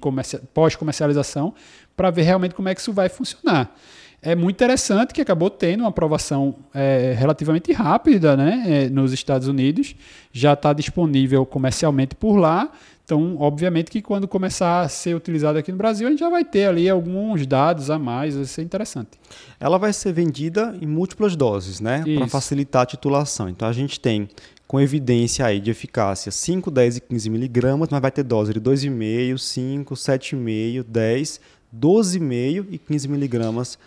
pós-comercialização, 0.54 1.56
para 1.98 2.10
ver 2.10 2.22
realmente 2.22 2.56
como 2.56 2.70
é 2.70 2.76
que 2.76 2.80
isso 2.80 2.94
vai 2.94 3.10
funcionar 3.10 3.76
é 4.22 4.36
muito 4.36 4.56
interessante 4.56 5.14
que 5.14 5.22
acabou 5.22 5.50
tendo 5.50 5.82
uma 5.82 5.90
aprovação 5.90 6.56
é, 6.74 7.16
relativamente 7.18 7.72
rápida 7.72 8.36
né, 8.36 8.64
é, 8.66 8.90
nos 8.90 9.14
Estados 9.14 9.48
Unidos, 9.48 9.96
já 10.32 10.54
está 10.54 10.74
disponível 10.74 11.46
comercialmente 11.46 12.16
por 12.16 12.36
lá. 12.36 12.72
Então, 13.06 13.38
obviamente 13.40 13.90
que 13.90 14.02
quando 14.02 14.28
começar 14.28 14.82
a 14.82 14.90
ser 14.90 15.16
utilizado 15.16 15.58
aqui 15.58 15.72
no 15.72 15.78
Brasil, 15.78 16.08
a 16.08 16.10
gente 16.10 16.20
já 16.20 16.30
vai 16.30 16.44
ter 16.44 16.66
ali 16.66 16.90
alguns 16.90 17.48
dados 17.48 17.90
a 17.90 17.98
mais, 17.98 18.36
vai 18.36 18.44
ser 18.44 18.64
interessante. 18.64 19.12
Ela 19.60 19.78
vai 19.78 19.94
ser 19.94 20.12
vendida 20.12 20.76
em 20.82 20.86
múltiplas 20.86 21.34
doses, 21.34 21.80
né? 21.80 22.04
Para 22.18 22.28
facilitar 22.28 22.82
a 22.82 22.86
titulação. 22.86 23.48
Então, 23.48 23.66
a 23.66 23.72
gente 23.72 23.98
tem 23.98 24.28
com 24.68 24.82
evidência 24.82 25.46
aí 25.46 25.62
de 25.62 25.72
eficácia 25.72 26.30
5, 26.30 26.70
10 26.70 26.98
e 26.98 27.02
15 27.02 27.30
miligramas, 27.30 27.88
mas 27.90 28.02
vai 28.02 28.12
ter 28.12 28.24
dose 28.24 28.54
de 28.54 28.60
2,5, 28.60 29.38
5, 29.38 29.94
7,5, 29.94 30.84
10, 30.84 31.40
12,5 31.76 32.66
e 32.70 32.78
15 32.78 33.08
miligramas 33.08 33.78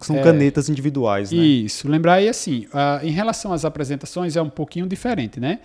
são 0.00 0.16
é, 0.16 0.22
canetas 0.22 0.68
individuais, 0.68 1.32
né? 1.32 1.38
Isso. 1.38 1.88
Lembrar 1.88 2.14
aí 2.14 2.28
assim, 2.28 2.66
uh, 2.66 3.04
em 3.04 3.10
relação 3.10 3.52
às 3.52 3.64
apresentações 3.64 4.36
é 4.36 4.42
um 4.42 4.50
pouquinho 4.50 4.86
diferente, 4.86 5.40
né? 5.40 5.58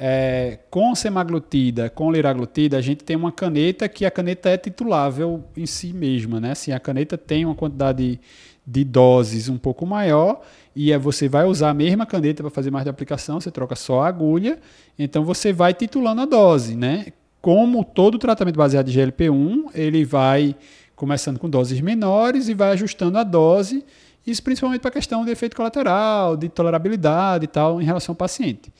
É, 0.00 0.60
com 0.70 0.94
semaglutida, 0.94 1.90
com 1.90 2.12
liraglutida, 2.12 2.76
a 2.76 2.80
gente 2.80 3.02
tem 3.02 3.16
uma 3.16 3.32
caneta 3.32 3.88
que 3.88 4.06
a 4.06 4.10
caneta 4.10 4.48
é 4.48 4.56
titulável 4.56 5.42
em 5.56 5.66
si 5.66 5.92
mesma, 5.92 6.38
né? 6.38 6.52
Assim, 6.52 6.70
a 6.70 6.78
caneta 6.78 7.18
tem 7.18 7.44
uma 7.44 7.54
quantidade 7.54 8.20
de 8.64 8.84
doses 8.84 9.48
um 9.48 9.56
pouco 9.56 9.86
maior 9.86 10.42
e 10.76 10.92
é, 10.92 10.98
você 10.98 11.28
vai 11.28 11.46
usar 11.46 11.70
a 11.70 11.74
mesma 11.74 12.04
caneta 12.04 12.42
para 12.42 12.50
fazer 12.50 12.70
mais 12.70 12.84
de 12.84 12.90
aplicação, 12.90 13.40
você 13.40 13.50
troca 13.50 13.74
só 13.74 14.02
a 14.02 14.08
agulha, 14.08 14.58
então 14.98 15.24
você 15.24 15.52
vai 15.52 15.72
titulando 15.72 16.20
a 16.20 16.26
dose, 16.26 16.76
né? 16.76 17.06
Como 17.40 17.82
todo 17.82 18.18
tratamento 18.18 18.56
baseado 18.56 18.88
em 18.88 18.92
GLP-1, 18.92 19.70
ele 19.74 20.04
vai 20.04 20.54
começando 20.98 21.38
com 21.38 21.48
doses 21.48 21.80
menores 21.80 22.48
e 22.48 22.54
vai 22.54 22.72
ajustando 22.72 23.16
a 23.16 23.22
dose, 23.22 23.84
isso 24.26 24.42
principalmente 24.42 24.80
para 24.80 24.90
a 24.90 24.92
questão 24.92 25.24
de 25.24 25.30
efeito 25.30 25.56
colateral, 25.56 26.36
de 26.36 26.48
tolerabilidade 26.48 27.44
e 27.44 27.48
tal, 27.48 27.80
em 27.80 27.84
relação 27.84 28.12
ao 28.12 28.16
paciente. 28.16 28.72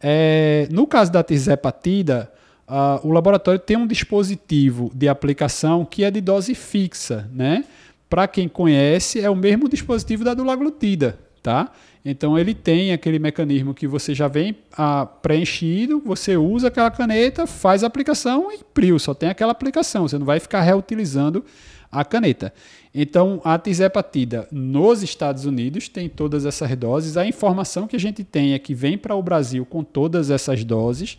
É, 0.00 0.66
no 0.70 0.86
caso 0.86 1.12
da 1.12 1.22
tirzepatida, 1.22 2.32
uh, 2.66 3.06
o 3.06 3.12
laboratório 3.12 3.60
tem 3.60 3.76
um 3.76 3.86
dispositivo 3.86 4.90
de 4.94 5.08
aplicação 5.08 5.84
que 5.84 6.02
é 6.02 6.10
de 6.10 6.20
dose 6.20 6.54
fixa, 6.54 7.30
né? 7.32 7.64
Para 8.08 8.26
quem 8.26 8.48
conhece, 8.48 9.20
é 9.20 9.28
o 9.28 9.36
mesmo 9.36 9.68
dispositivo 9.68 10.24
da 10.24 10.32
dulaglutida, 10.32 11.18
tá? 11.42 11.70
Então 12.08 12.38
ele 12.38 12.54
tem 12.54 12.92
aquele 12.92 13.18
mecanismo 13.18 13.74
que 13.74 13.84
você 13.84 14.14
já 14.14 14.28
vem 14.28 14.54
ah, 14.78 15.04
preenchido, 15.04 16.00
você 16.06 16.36
usa 16.36 16.68
aquela 16.68 16.88
caneta, 16.88 17.48
faz 17.48 17.82
a 17.82 17.88
aplicação 17.88 18.52
e 18.52 18.60
priu, 18.72 18.96
só 18.96 19.12
tem 19.12 19.28
aquela 19.28 19.50
aplicação, 19.50 20.06
você 20.06 20.16
não 20.16 20.24
vai 20.24 20.38
ficar 20.38 20.60
reutilizando 20.60 21.44
a 21.90 22.04
caneta. 22.04 22.54
Então 22.94 23.40
a 23.42 23.58
tisepatida 23.58 24.46
nos 24.52 25.02
Estados 25.02 25.46
Unidos 25.46 25.88
tem 25.88 26.08
todas 26.08 26.46
essas 26.46 26.76
doses. 26.76 27.16
A 27.16 27.26
informação 27.26 27.88
que 27.88 27.96
a 27.96 28.00
gente 28.00 28.22
tem 28.22 28.54
é 28.54 28.58
que 28.60 28.72
vem 28.72 28.96
para 28.96 29.16
o 29.16 29.22
Brasil 29.22 29.66
com 29.66 29.82
todas 29.82 30.30
essas 30.30 30.62
doses 30.62 31.18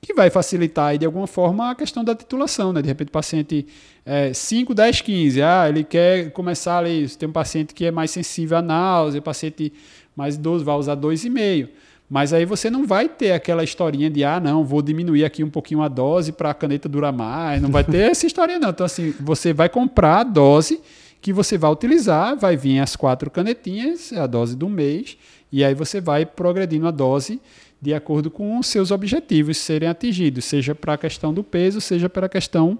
que 0.00 0.12
vai 0.12 0.28
facilitar 0.30 0.88
aí, 0.88 0.98
de 0.98 1.06
alguma 1.06 1.26
forma 1.26 1.70
a 1.70 1.74
questão 1.74 2.04
da 2.04 2.14
titulação, 2.14 2.72
né? 2.72 2.82
De 2.82 2.88
repente 2.88 3.08
o 3.08 3.12
paciente 3.12 3.66
é, 4.04 4.32
5, 4.32 4.74
10, 4.74 5.00
15, 5.00 5.42
ah, 5.42 5.68
ele 5.68 5.82
quer 5.82 6.30
começar 6.30 6.78
ali, 6.78 7.08
tem 7.08 7.28
um 7.28 7.32
paciente 7.32 7.74
que 7.74 7.86
é 7.86 7.90
mais 7.90 8.10
sensível 8.10 8.58
à 8.58 8.62
náusea, 8.62 9.22
paciente 9.22 9.72
mais 10.16 10.34
idoso 10.34 10.64
vai 10.64 10.74
usar 10.74 10.96
2,5. 10.96 11.68
Mas 12.08 12.32
aí 12.32 12.44
você 12.44 12.70
não 12.70 12.86
vai 12.86 13.08
ter 13.08 13.32
aquela 13.32 13.64
historinha 13.64 14.08
de, 14.08 14.24
ah, 14.24 14.40
não, 14.40 14.64
vou 14.64 14.80
diminuir 14.80 15.24
aqui 15.24 15.42
um 15.42 15.50
pouquinho 15.50 15.82
a 15.82 15.88
dose 15.88 16.32
para 16.32 16.50
a 16.50 16.54
caneta 16.54 16.88
durar 16.88 17.12
mais. 17.12 17.60
Não 17.60 17.70
vai 17.70 17.84
ter 17.84 17.98
essa 18.10 18.26
história, 18.26 18.58
não. 18.58 18.70
Então, 18.70 18.86
assim, 18.86 19.12
você 19.20 19.52
vai 19.52 19.68
comprar 19.68 20.20
a 20.20 20.24
dose 20.24 20.80
que 21.20 21.32
você 21.32 21.58
vai 21.58 21.70
utilizar, 21.70 22.36
vai 22.36 22.56
vir 22.56 22.78
as 22.78 22.94
quatro 22.94 23.30
canetinhas, 23.30 24.12
a 24.12 24.26
dose 24.26 24.54
do 24.56 24.68
mês, 24.68 25.18
e 25.50 25.64
aí 25.64 25.74
você 25.74 26.00
vai 26.00 26.24
progredindo 26.24 26.86
a 26.86 26.90
dose 26.92 27.40
de 27.80 27.92
acordo 27.92 28.30
com 28.30 28.58
os 28.58 28.66
seus 28.68 28.90
objetivos 28.90 29.58
serem 29.58 29.88
atingidos, 29.88 30.44
seja 30.44 30.74
para 30.74 30.94
a 30.94 30.98
questão 30.98 31.34
do 31.34 31.42
peso, 31.42 31.80
seja 31.80 32.08
para 32.08 32.26
a 32.26 32.28
questão 32.28 32.78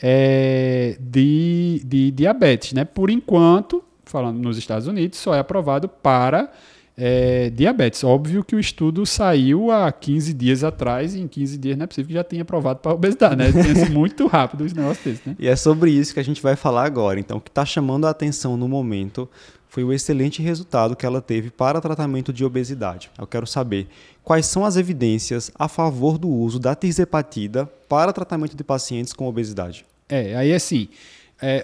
é, 0.00 0.96
de, 1.00 1.82
de 1.84 2.10
diabetes. 2.10 2.72
Né? 2.72 2.84
Por 2.84 3.10
enquanto, 3.10 3.82
falando 4.10 4.38
nos 4.38 4.58
Estados 4.58 4.86
Unidos, 4.86 5.18
só 5.18 5.34
é 5.34 5.38
aprovado 5.38 5.88
para 5.88 6.50
é, 6.96 7.50
diabetes. 7.50 8.02
Óbvio 8.02 8.42
que 8.42 8.56
o 8.56 8.58
estudo 8.58 9.06
saiu 9.06 9.70
há 9.70 9.90
15 9.92 10.34
dias 10.34 10.64
atrás 10.64 11.14
e 11.14 11.20
em 11.20 11.28
15 11.28 11.56
dias 11.56 11.78
não 11.78 11.84
é 11.84 11.86
possível 11.86 12.08
que 12.08 12.14
já 12.14 12.24
tenha 12.24 12.42
aprovado 12.42 12.80
para 12.80 12.92
obesidade, 12.92 13.36
né? 13.36 13.52
Tem 13.52 13.88
muito 13.88 14.26
rápido 14.26 14.64
os 14.64 14.72
negócios 14.72 15.04
desses, 15.04 15.24
né? 15.24 15.36
E 15.38 15.46
é 15.46 15.54
sobre 15.54 15.92
isso 15.92 16.12
que 16.12 16.18
a 16.18 16.24
gente 16.24 16.42
vai 16.42 16.56
falar 16.56 16.84
agora. 16.84 17.20
Então, 17.20 17.38
o 17.38 17.40
que 17.40 17.50
está 17.50 17.64
chamando 17.64 18.06
a 18.06 18.10
atenção 18.10 18.56
no 18.56 18.66
momento 18.66 19.28
foi 19.68 19.84
o 19.84 19.92
excelente 19.92 20.42
resultado 20.42 20.96
que 20.96 21.06
ela 21.06 21.20
teve 21.20 21.50
para 21.50 21.80
tratamento 21.80 22.32
de 22.32 22.44
obesidade. 22.44 23.10
Eu 23.16 23.26
quero 23.26 23.46
saber 23.46 23.86
quais 24.24 24.46
são 24.46 24.64
as 24.64 24.76
evidências 24.76 25.52
a 25.56 25.68
favor 25.68 26.18
do 26.18 26.28
uso 26.28 26.58
da 26.58 26.74
tirzepatida 26.74 27.66
para 27.88 28.12
tratamento 28.12 28.56
de 28.56 28.64
pacientes 28.64 29.12
com 29.12 29.28
obesidade. 29.28 29.86
É, 30.08 30.34
aí 30.34 30.52
assim, 30.54 30.88
é, 30.88 30.96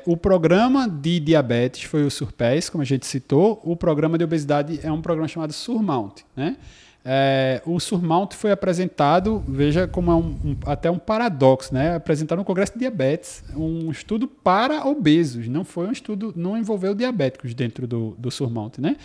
o 0.07 0.17
programa 0.17 0.89
de 0.89 1.19
diabetes 1.21 1.85
foi 1.85 2.05
o 2.05 2.11
Surpass, 2.11 2.71
como 2.71 2.83
a 2.83 2.85
gente 2.85 3.07
citou. 3.07 3.61
O 3.65 3.77
programa 3.77 4.17
de 4.17 4.25
obesidade 4.25 4.81
é 4.83 4.91
um 4.91 5.03
programa 5.03 5.27
chamado 5.27 5.53
Surmount. 5.53 6.23
Né? 6.37 6.57
É, 7.05 7.61
o 7.67 7.79
Surmount 7.79 8.33
foi 8.33 8.51
apresentado, 8.51 9.45
veja 9.47 9.87
como 9.87 10.11
é 10.11 10.15
um, 10.15 10.37
um, 10.45 10.57
até 10.65 10.91
um 10.91 10.99
paradoxo, 10.99 11.75
né? 11.75 11.97
apresentado 11.97 12.39
no 12.39 12.45
Congresso 12.45 12.73
de 12.73 12.79
Diabetes, 12.79 13.45
um 13.55 13.91
estudo 13.91 14.27
para 14.27 14.87
obesos, 14.87 15.47
não 15.49 15.65
foi 15.65 15.87
um 15.87 15.93
estudo, 15.93 16.33
não 16.35 16.57
envolveu 16.57 16.95
diabéticos 16.95 17.53
dentro 17.53 17.87
do, 17.87 18.15
do 18.19 18.31
Surmount. 18.31 18.79
Né? 18.79 18.97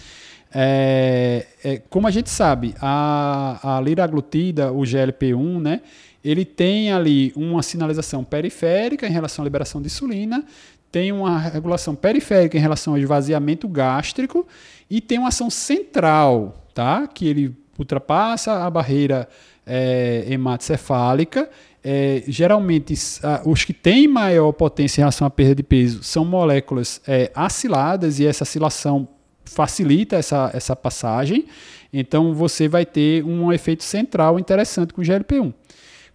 É, 0.53 1.45
é, 1.63 1.77
como 1.89 2.07
a 2.07 2.11
gente 2.11 2.29
sabe, 2.29 2.73
a, 2.81 3.77
a 3.77 3.81
liraglutida, 3.81 4.71
o 4.71 4.81
GLP-1, 4.81 5.61
né? 5.61 5.81
Ele 6.23 6.45
tem 6.45 6.91
ali 6.91 7.31
uma 7.35 7.63
sinalização 7.63 8.23
periférica 8.23 9.07
em 9.07 9.11
relação 9.11 9.43
à 9.43 9.45
liberação 9.45 9.81
de 9.81 9.87
insulina, 9.87 10.43
tem 10.91 11.11
uma 11.11 11.37
regulação 11.37 11.95
periférica 11.95 12.57
em 12.57 12.61
relação 12.61 12.93
ao 12.93 12.99
esvaziamento 12.99 13.67
gástrico 13.67 14.47
e 14.89 14.99
tem 14.99 15.19
uma 15.19 15.27
ação 15.29 15.49
central, 15.49 16.65
tá? 16.73 17.07
Que 17.07 17.27
ele 17.27 17.55
ultrapassa 17.77 18.65
a 18.65 18.69
barreira 18.69 19.27
é, 19.65 20.25
hematocefálica. 20.27 21.49
É, 21.83 22.23
geralmente, 22.27 22.93
os 23.45 23.63
que 23.63 23.71
têm 23.71 24.07
maior 24.07 24.51
potência 24.51 24.99
em 24.99 25.03
relação 25.03 25.25
à 25.25 25.29
perda 25.29 25.55
de 25.55 25.63
peso 25.63 26.03
são 26.03 26.25
moléculas 26.25 26.99
é, 27.07 27.31
aciladas 27.33 28.19
e 28.19 28.25
essa 28.25 28.43
acilação 28.43 29.07
facilita 29.45 30.17
essa, 30.17 30.51
essa 30.53 30.75
passagem. 30.75 31.45
Então, 31.93 32.33
você 32.33 32.67
vai 32.67 32.85
ter 32.85 33.23
um 33.23 33.51
efeito 33.53 33.83
central 33.83 34.39
interessante 34.39 34.93
com 34.93 35.01
o 35.01 35.03
GLP-1. 35.03 35.53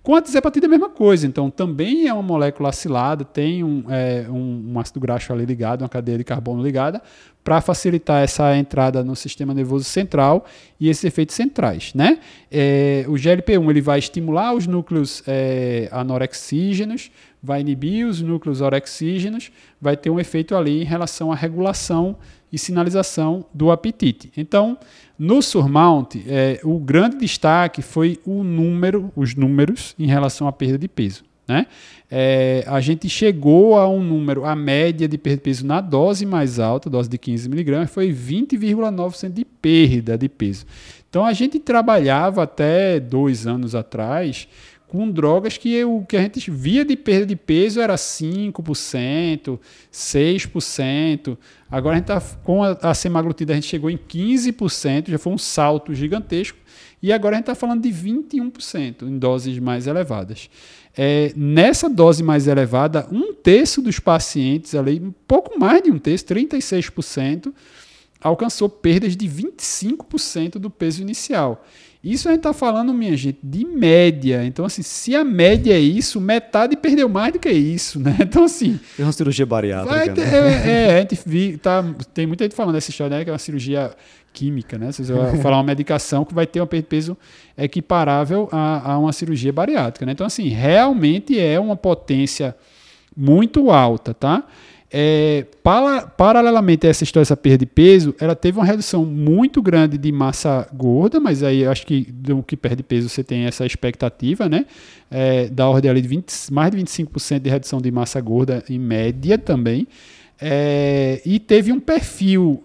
Com 0.05 0.15
a 0.15 0.21
desepatida 0.21 0.67
é 0.67 0.69
a 0.69 0.71
mesma 0.71 0.91
coisa, 0.91 1.27
então 1.27 1.49
também 1.49 2.07
é 2.07 2.13
uma 2.13 2.23
molécula 2.23 2.69
acilada, 2.69 3.25
tem 3.25 3.65
um, 3.65 3.85
é, 3.89 4.27
um, 4.29 4.73
um 4.75 4.79
ácido 4.79 5.01
graxo 5.01 5.33
ali 5.33 5.47
ligado, 5.47 5.81
uma 5.81 5.89
cadeia 5.89 6.19
de 6.19 6.25
carbono 6.25 6.63
ligada, 6.63 7.01
para 7.43 7.59
facilitar 7.63 8.23
essa 8.23 8.55
entrada 8.55 9.03
no 9.03 9.17
sistema 9.17 9.55
nervoso 9.55 9.85
central 9.85 10.45
e 10.79 10.91
esses 10.91 11.05
efeitos 11.05 11.35
centrais. 11.35 11.95
Né? 11.95 12.19
É, 12.53 13.07
o 13.09 13.13
GLP-1 13.13 13.71
ele 13.71 13.81
vai 13.81 13.99
estimular 13.99 14.53
os 14.53 14.67
núcleos 14.67 15.23
é, 15.27 15.89
anorexígenos, 15.91 17.11
vai 17.43 17.63
inibir 17.63 18.07
os 18.07 18.21
núcleos 18.21 18.61
orexígenos, 18.61 19.51
vai 19.81 19.97
ter 19.97 20.11
um 20.11 20.21
efeito 20.21 20.55
ali 20.55 20.83
em 20.83 20.85
relação 20.85 21.33
à 21.33 21.35
regulação 21.35 22.15
e 22.55 22.59
sinalização 22.59 23.45
do 23.53 23.73
apetite. 23.73 24.31
Então, 24.37 24.79
no 25.19 25.43
surmount, 25.43 26.15
é, 26.29 26.61
o 26.63 26.79
grande 26.79 27.19
destaque 27.19 27.83
foi 27.83 28.21
o 28.25 28.45
número, 28.45 29.13
os 29.17 29.35
números 29.35 29.93
em 29.99 30.07
relação 30.07 30.47
à 30.47 30.53
perda 30.53 30.79
de 30.79 30.87
peso. 30.87 31.25
Né? 31.49 31.67
É, 32.09 32.65
a 32.69 32.81
gente 32.81 33.09
chegou 33.09 33.77
a 33.77 33.89
um 33.89 34.01
número, 34.01 34.45
a 34.45 34.55
média 34.55 35.09
de 35.09 35.19
perda 35.19 35.39
de 35.39 35.43
peso 35.43 35.67
na 35.67 35.81
dose 35.81 36.25
mais 36.25 36.61
alta, 36.61 36.89
dose 36.89 37.09
de 37.09 37.19
15 37.19 37.49
miligramas, 37.49 37.91
foi 37.91 38.13
20,9% 38.13 39.33
de 39.33 39.45
perda 39.45 40.17
de 40.17 40.29
peso. 40.29 40.65
Então 41.11 41.25
a 41.25 41.33
gente 41.33 41.59
trabalhava 41.59 42.45
até 42.45 43.01
dois 43.01 43.49
anos 43.49 43.75
atrás 43.75 44.47
com 44.95 45.11
drogas 45.11 45.59
que 45.59 45.85
o 45.85 46.03
que 46.03 46.17
a 46.17 46.21
gente 46.21 46.53
via 46.53 46.85
de 46.85 46.95
perda 46.95 47.27
de 47.27 47.35
peso 47.35 47.81
era 47.81 47.97
5%, 47.97 49.59
6%. 49.93 51.37
Agora 51.69 51.97
a 51.97 51.99
gente 51.99 52.07
tá, 52.07 52.21
com 52.45 52.63
a, 52.63 52.79
a 52.81 52.95
semaglutida 52.95 53.53
a 53.53 53.57
gente 53.57 53.67
chegou 53.67 53.91
em 53.91 53.99
15%, 53.99 55.11
já 55.11 55.19
foi 55.19 55.33
um 55.33 55.39
salto 55.39 55.93
gigantesco. 55.93 56.57
E 57.03 57.13
agora 57.13 57.35
a 57.35 57.39
gente 57.39 57.51
está 57.51 57.57
falando 57.57 57.83
de 57.83 57.89
21% 57.89 59.03
em 59.03 59.19
doses 59.19 59.59
mais 59.59 59.89
elevadas. 59.89 60.49
É, 60.97 61.33
nessa 61.35 61.91
dose 61.91 62.23
mais 62.23 62.47
elevada, 62.47 63.09
um 63.11 63.35
terço 63.35 63.83
dos 63.83 63.99
pacientes, 63.99 64.77
ali, 64.77 65.01
um 65.01 65.13
pouco 65.27 65.59
mais 65.59 65.83
de 65.83 65.91
um 65.91 65.99
terço, 65.99 66.25
36%, 66.27 67.53
alcançou 68.21 68.69
perdas 68.69 69.17
de 69.17 69.29
25% 69.29 70.53
do 70.53 70.71
peso 70.71 71.03
inicial. 71.03 71.67
Isso 72.05 72.29
a 72.29 72.33
gente 72.33 72.41
está 72.41 72.53
falando, 72.53 72.93
minha 72.93 73.17
gente, 73.17 73.39
de 73.43 73.65
média. 73.65 74.45
Então, 74.45 74.67
assim, 74.67 74.83
se 74.83 75.17
a 75.17 75.25
média 75.25 75.73
é 75.73 75.79
isso, 75.79 76.21
metade 76.21 76.77
perdeu 76.77 77.09
mais 77.09 77.33
do 77.33 77.39
que 77.39 77.51
isso, 77.51 77.99
né? 77.99 78.15
Então, 78.21 78.45
assim. 78.45 78.79
É 78.99 79.03
uma 79.03 79.13
cirurgia 79.13 79.47
bariátrica. 79.47 80.13
Ter, 80.13 80.21
né? 80.21 80.67
é, 80.67 80.91
é, 80.91 80.97
a 80.97 81.01
gente 81.01 81.19
vi, 81.25 81.57
tá, 81.57 81.83
tem 82.13 82.27
muita 82.27 82.45
gente 82.45 82.55
falando 82.55 82.75
dessa 82.75 82.91
história, 82.91 83.17
né? 83.17 83.25
Que 83.25 83.31
é 83.31 83.33
uma 83.33 83.39
cirurgia 83.39 83.91
química, 84.35 84.77
né? 84.77 84.93
Se 84.93 85.03
você 85.03 85.15
vai 85.15 85.37
falar 85.41 85.57
uma 85.57 85.63
medicação 85.63 86.27
que 86.27 86.35
vai 86.35 86.47
ter 86.47 86.61
um 86.61 86.67
perda 86.67 86.83
de 86.83 86.89
peso 86.89 87.17
equiparável 87.57 88.51
a, 88.53 88.93
a 88.93 88.99
uma 88.99 89.13
cirurgia 89.13 89.53
bariátrica, 89.53 90.05
né? 90.05 90.13
Então, 90.13 90.27
assim, 90.27 90.49
realmente 90.49 91.41
é 91.41 91.59
uma 91.59 91.77
potência 91.77 92.55
muito 93.17 93.71
alta, 93.71 94.13
tá? 94.13 94.45
É, 94.97 95.45
para, 95.61 96.03
paralelamente 96.03 96.87
a 96.87 96.91
essa 96.91 97.03
história, 97.03 97.25
essa 97.25 97.37
perda 97.37 97.59
de 97.59 97.67
peso, 97.67 98.15
ela 98.21 98.37
teve 98.37 98.61
uma 98.61 98.65
redução 98.65 99.05
muito 99.05 99.61
grande 99.61 99.99
de 99.99 100.13
massa 100.13 100.69
gorda, 100.73 101.19
mas 101.19 101.43
aí 101.43 101.67
acho 101.67 101.85
que 101.85 102.05
do 102.13 102.45
que 102.45 102.57
perde 102.57 102.85
peso 102.85 103.09
você 103.09 103.25
tem 103.25 103.45
essa 103.45 103.67
expectativa, 103.67 104.49
né? 104.49 104.67
É, 105.11 105.49
da 105.49 105.69
ordem 105.69 105.91
ali 105.91 106.01
de 106.01 106.07
20, 106.07 106.53
mais 106.53 106.71
de 106.71 106.77
25% 106.77 107.41
de 107.41 107.51
redução 107.51 107.81
de 107.81 107.91
massa 107.91 108.21
gorda 108.21 108.63
em 108.71 108.79
média 108.79 109.37
também. 109.37 109.89
É, 110.41 111.21
e 111.27 111.41
teve 111.41 111.73
um 111.73 111.81
perfil, 111.81 112.63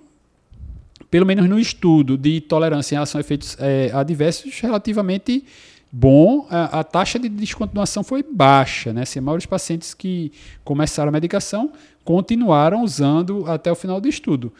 pelo 1.09 1.25
menos 1.25 1.49
no 1.49 1.57
estudo, 1.57 2.15
de 2.15 2.41
tolerância 2.41 2.93
em 2.93 2.97
relação 2.97 3.17
a 3.17 3.21
efeitos 3.21 3.57
é, 3.59 3.89
adversos 3.91 4.59
relativamente 4.59 5.43
bom, 5.91 6.45
a, 6.49 6.79
a, 6.79 6.83
taxa 6.83 7.17
de 7.17 7.27
descontinuação 7.27 8.03
foi 8.03 8.23
baixa, 8.23 8.93
né? 8.93 9.01
Assim, 9.01 9.19
a 9.19 9.21
maioria 9.21 9.39
dos 9.39 9.45
pacientes 9.45 9.93
que 9.93 10.31
começaram 10.63 11.09
a 11.09 11.11
medicação 11.11 11.71
continuaram 12.03 12.83
usando 12.83 13.45
até 13.47 13.71
o 13.71 13.75
final 13.75 13.99
do 13.99 14.07
estudo. 14.07 14.53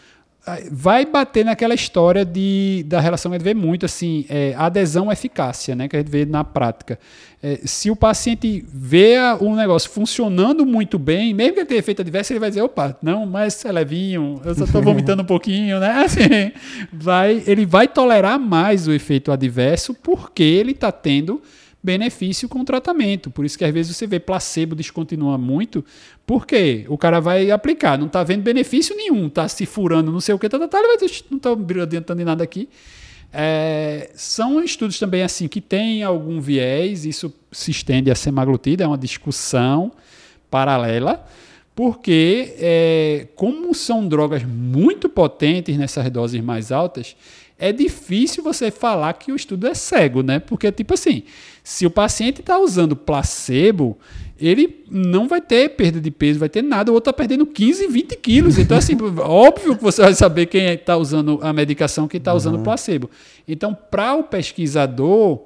Vai 0.72 1.06
bater 1.06 1.46
naquela 1.46 1.74
história 1.74 2.26
de, 2.26 2.84
da 2.88 3.00
relação 3.00 3.30
que 3.30 3.36
a 3.36 3.40
gente 3.40 3.46
vê 3.46 3.54
muito, 3.54 3.86
assim, 3.86 4.26
é, 4.30 4.56
adesão-eficácia, 4.58 5.76
né, 5.76 5.88
que 5.88 5.96
a 5.96 6.00
gente 6.00 6.10
vê 6.10 6.26
na 6.26 6.44
prática. 6.44 6.98
É, 7.42 7.60
se 7.64 7.92
o 7.92 7.96
paciente 7.96 8.66
vê 8.68 9.16
um 9.40 9.56
negócio 9.56 9.90
funcionando 9.90 10.66
muito 10.66 10.98
bem, 10.98 11.34
mesmo 11.34 11.54
que 11.54 11.60
ele 11.60 11.68
tenha 11.68 11.80
efeito 11.80 12.02
adverso, 12.02 12.34
ele 12.34 12.40
vai 12.40 12.50
dizer, 12.50 12.62
opa, 12.62 12.98
não, 13.02 13.26
mas 13.26 13.64
é 13.64 13.72
levinho, 13.72 14.42
eu 14.44 14.56
só 14.56 14.64
estou 14.64 14.82
vomitando 14.84 15.22
um 15.22 15.26
pouquinho, 15.26 15.80
né? 15.80 16.04
Assim, 16.04 16.52
vai, 16.92 17.44
ele 17.46 17.66
vai 17.66 17.88
tolerar 17.88 18.40
mais 18.40 18.88
o 18.88 18.92
efeito 18.92 19.32
adverso 19.32 19.94
porque 19.94 20.44
ele 20.44 20.72
está 20.72 20.92
tendo 20.92 21.42
benefício 21.82 22.50
com 22.50 22.60
o 22.60 22.66
tratamento. 22.66 23.32
Por 23.32 23.46
isso 23.46 23.58
que 23.58 23.66
às 23.66 23.74
vezes 23.74 23.96
você 23.96 24.06
vê 24.06 24.20
placebo 24.20 24.76
descontinua 24.76 25.38
muito, 25.38 25.84
porque 26.26 26.86
o 26.90 26.98
cara 26.98 27.20
vai 27.20 27.52
aplicar, 27.52 27.98
não 27.98 28.08
está 28.08 28.24
vendo 28.24 28.44
benefício 28.44 28.96
nenhum, 28.96 29.28
está 29.28 29.48
se 29.48 29.66
furando, 29.66 30.12
não 30.12 30.20
sei 30.20 30.36
o 30.36 30.40
que, 30.40 30.50
tá, 30.50 30.60
tá, 30.60 30.68
tá 30.68 30.82
não 31.30 31.38
está 31.38 31.52
adiantando 31.84 32.22
em 32.22 32.26
nada 32.26 32.44
aqui. 32.44 32.70
É, 33.32 34.10
são 34.16 34.62
estudos 34.64 34.98
também 34.98 35.22
assim 35.22 35.48
que 35.48 35.62
têm 35.62 36.04
algum 36.04 36.42
viés, 36.42 37.06
isso 37.06 37.34
se 37.52 37.72
estende 37.72 38.10
a 38.10 38.16
semaglutida, 38.16 38.84
é 38.84 38.88
uma 38.88 38.98
discussão 38.98 39.92
paralela, 40.50 41.26
porque 41.76 42.56
é, 42.58 43.28
como 43.36 43.74
são 43.74 44.08
drogas 44.08 44.44
muito 44.44 45.08
potentes 45.08 45.78
nessas 45.78 46.10
doses 46.10 46.42
mais 46.42 46.72
altas, 46.72 47.16
é 47.60 47.74
difícil 47.74 48.42
você 48.42 48.72
falar 48.72 49.14
que 49.14 49.32
o 49.34 49.36
estudo 49.36 49.68
é 49.68 49.74
cego, 49.74 50.24
né? 50.24 50.40
Porque, 50.40 50.72
tipo 50.72 50.94
assim, 50.94 51.24
se 51.70 51.86
o 51.86 51.92
paciente 51.92 52.42
está 52.42 52.58
usando 52.58 52.96
placebo, 52.96 53.96
ele 54.40 54.84
não 54.90 55.28
vai 55.28 55.40
ter 55.40 55.70
perda 55.70 56.02
de 56.02 56.10
peso, 56.10 56.40
vai 56.40 56.50
ter 56.50 56.64
nada, 56.64 56.90
o 56.90 56.96
outro 56.96 57.12
está 57.12 57.16
perdendo 57.16 57.46
15, 57.46 57.86
20 57.86 58.16
quilos. 58.16 58.58
Então, 58.58 58.76
assim, 58.76 58.98
óbvio 59.22 59.76
que 59.76 59.84
você 59.84 60.02
vai 60.02 60.16
saber 60.16 60.48
quem 60.48 60.66
está 60.74 60.98
usando 60.98 61.40
a 61.44 61.54
medicação, 61.54 62.08
quem 62.08 62.18
está 62.18 62.34
usando 62.34 62.58
o 62.58 62.64
placebo. 62.64 63.08
Então, 63.48 63.78
para 63.92 64.16
o 64.16 64.24
pesquisador, 64.24 65.44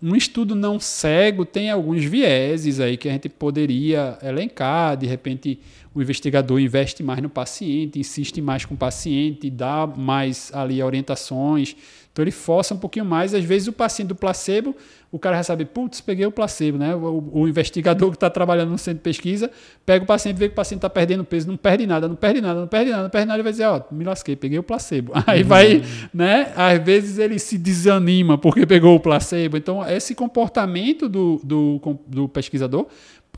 um 0.00 0.14
estudo 0.14 0.54
não 0.54 0.78
cego 0.78 1.44
tem 1.44 1.68
alguns 1.68 2.04
vieses 2.04 2.78
aí 2.78 2.96
que 2.96 3.08
a 3.08 3.12
gente 3.12 3.28
poderia 3.28 4.18
elencar, 4.22 4.96
de 4.96 5.06
repente 5.08 5.58
o 5.92 6.00
investigador 6.00 6.60
investe 6.60 7.02
mais 7.02 7.20
no 7.20 7.28
paciente, 7.28 7.98
insiste 7.98 8.40
mais 8.40 8.64
com 8.64 8.74
o 8.74 8.78
paciente, 8.78 9.50
dá 9.50 9.84
mais 9.84 10.52
ali 10.54 10.80
orientações. 10.80 11.74
Então 12.12 12.22
ele 12.22 12.30
força 12.30 12.74
um 12.74 12.78
pouquinho 12.78 13.04
mais. 13.04 13.34
Às 13.34 13.44
vezes 13.44 13.68
o 13.68 13.72
paciente 13.72 14.08
do 14.08 14.14
placebo, 14.14 14.74
o 15.12 15.18
cara 15.18 15.38
já 15.38 15.42
sabe, 15.42 15.64
putz, 15.64 16.00
peguei 16.00 16.24
o 16.24 16.30
placebo, 16.30 16.78
né? 16.78 16.94
O, 16.94 17.30
o 17.32 17.48
investigador 17.48 18.10
que 18.10 18.16
está 18.16 18.30
trabalhando 18.30 18.70
no 18.70 18.78
centro 18.78 18.98
de 18.98 19.02
pesquisa 19.02 19.50
pega 19.84 20.04
o 20.04 20.06
paciente, 20.06 20.36
vê 20.36 20.46
que 20.46 20.52
o 20.52 20.56
paciente 20.56 20.78
está 20.78 20.90
perdendo 20.90 21.24
peso, 21.24 21.48
não 21.48 21.56
perde 21.56 21.84
nada, 21.84 22.06
não 22.06 22.14
perde 22.14 22.40
nada, 22.40 22.60
não 22.60 22.68
perde 22.68 22.90
nada, 22.90 23.02
não 23.02 23.10
perde 23.10 23.26
nada, 23.26 23.36
ele 23.36 23.42
vai 23.42 23.52
dizer, 23.52 23.64
ó, 23.64 23.80
oh, 23.80 23.94
me 23.94 24.04
lasquei, 24.04 24.36
peguei 24.36 24.58
o 24.58 24.62
placebo. 24.62 25.12
Aí 25.26 25.42
vai, 25.42 25.82
né? 26.14 26.52
Às 26.54 26.78
vezes 26.84 27.18
ele 27.18 27.40
se 27.40 27.58
desanima 27.58 28.38
porque 28.38 28.64
pegou 28.64 28.94
o 28.94 29.00
placebo. 29.00 29.56
Então 29.56 29.84
esse 29.88 30.14
comportamento 30.14 31.08
do, 31.08 31.40
do, 31.42 31.98
do 32.06 32.28
pesquisador 32.28 32.86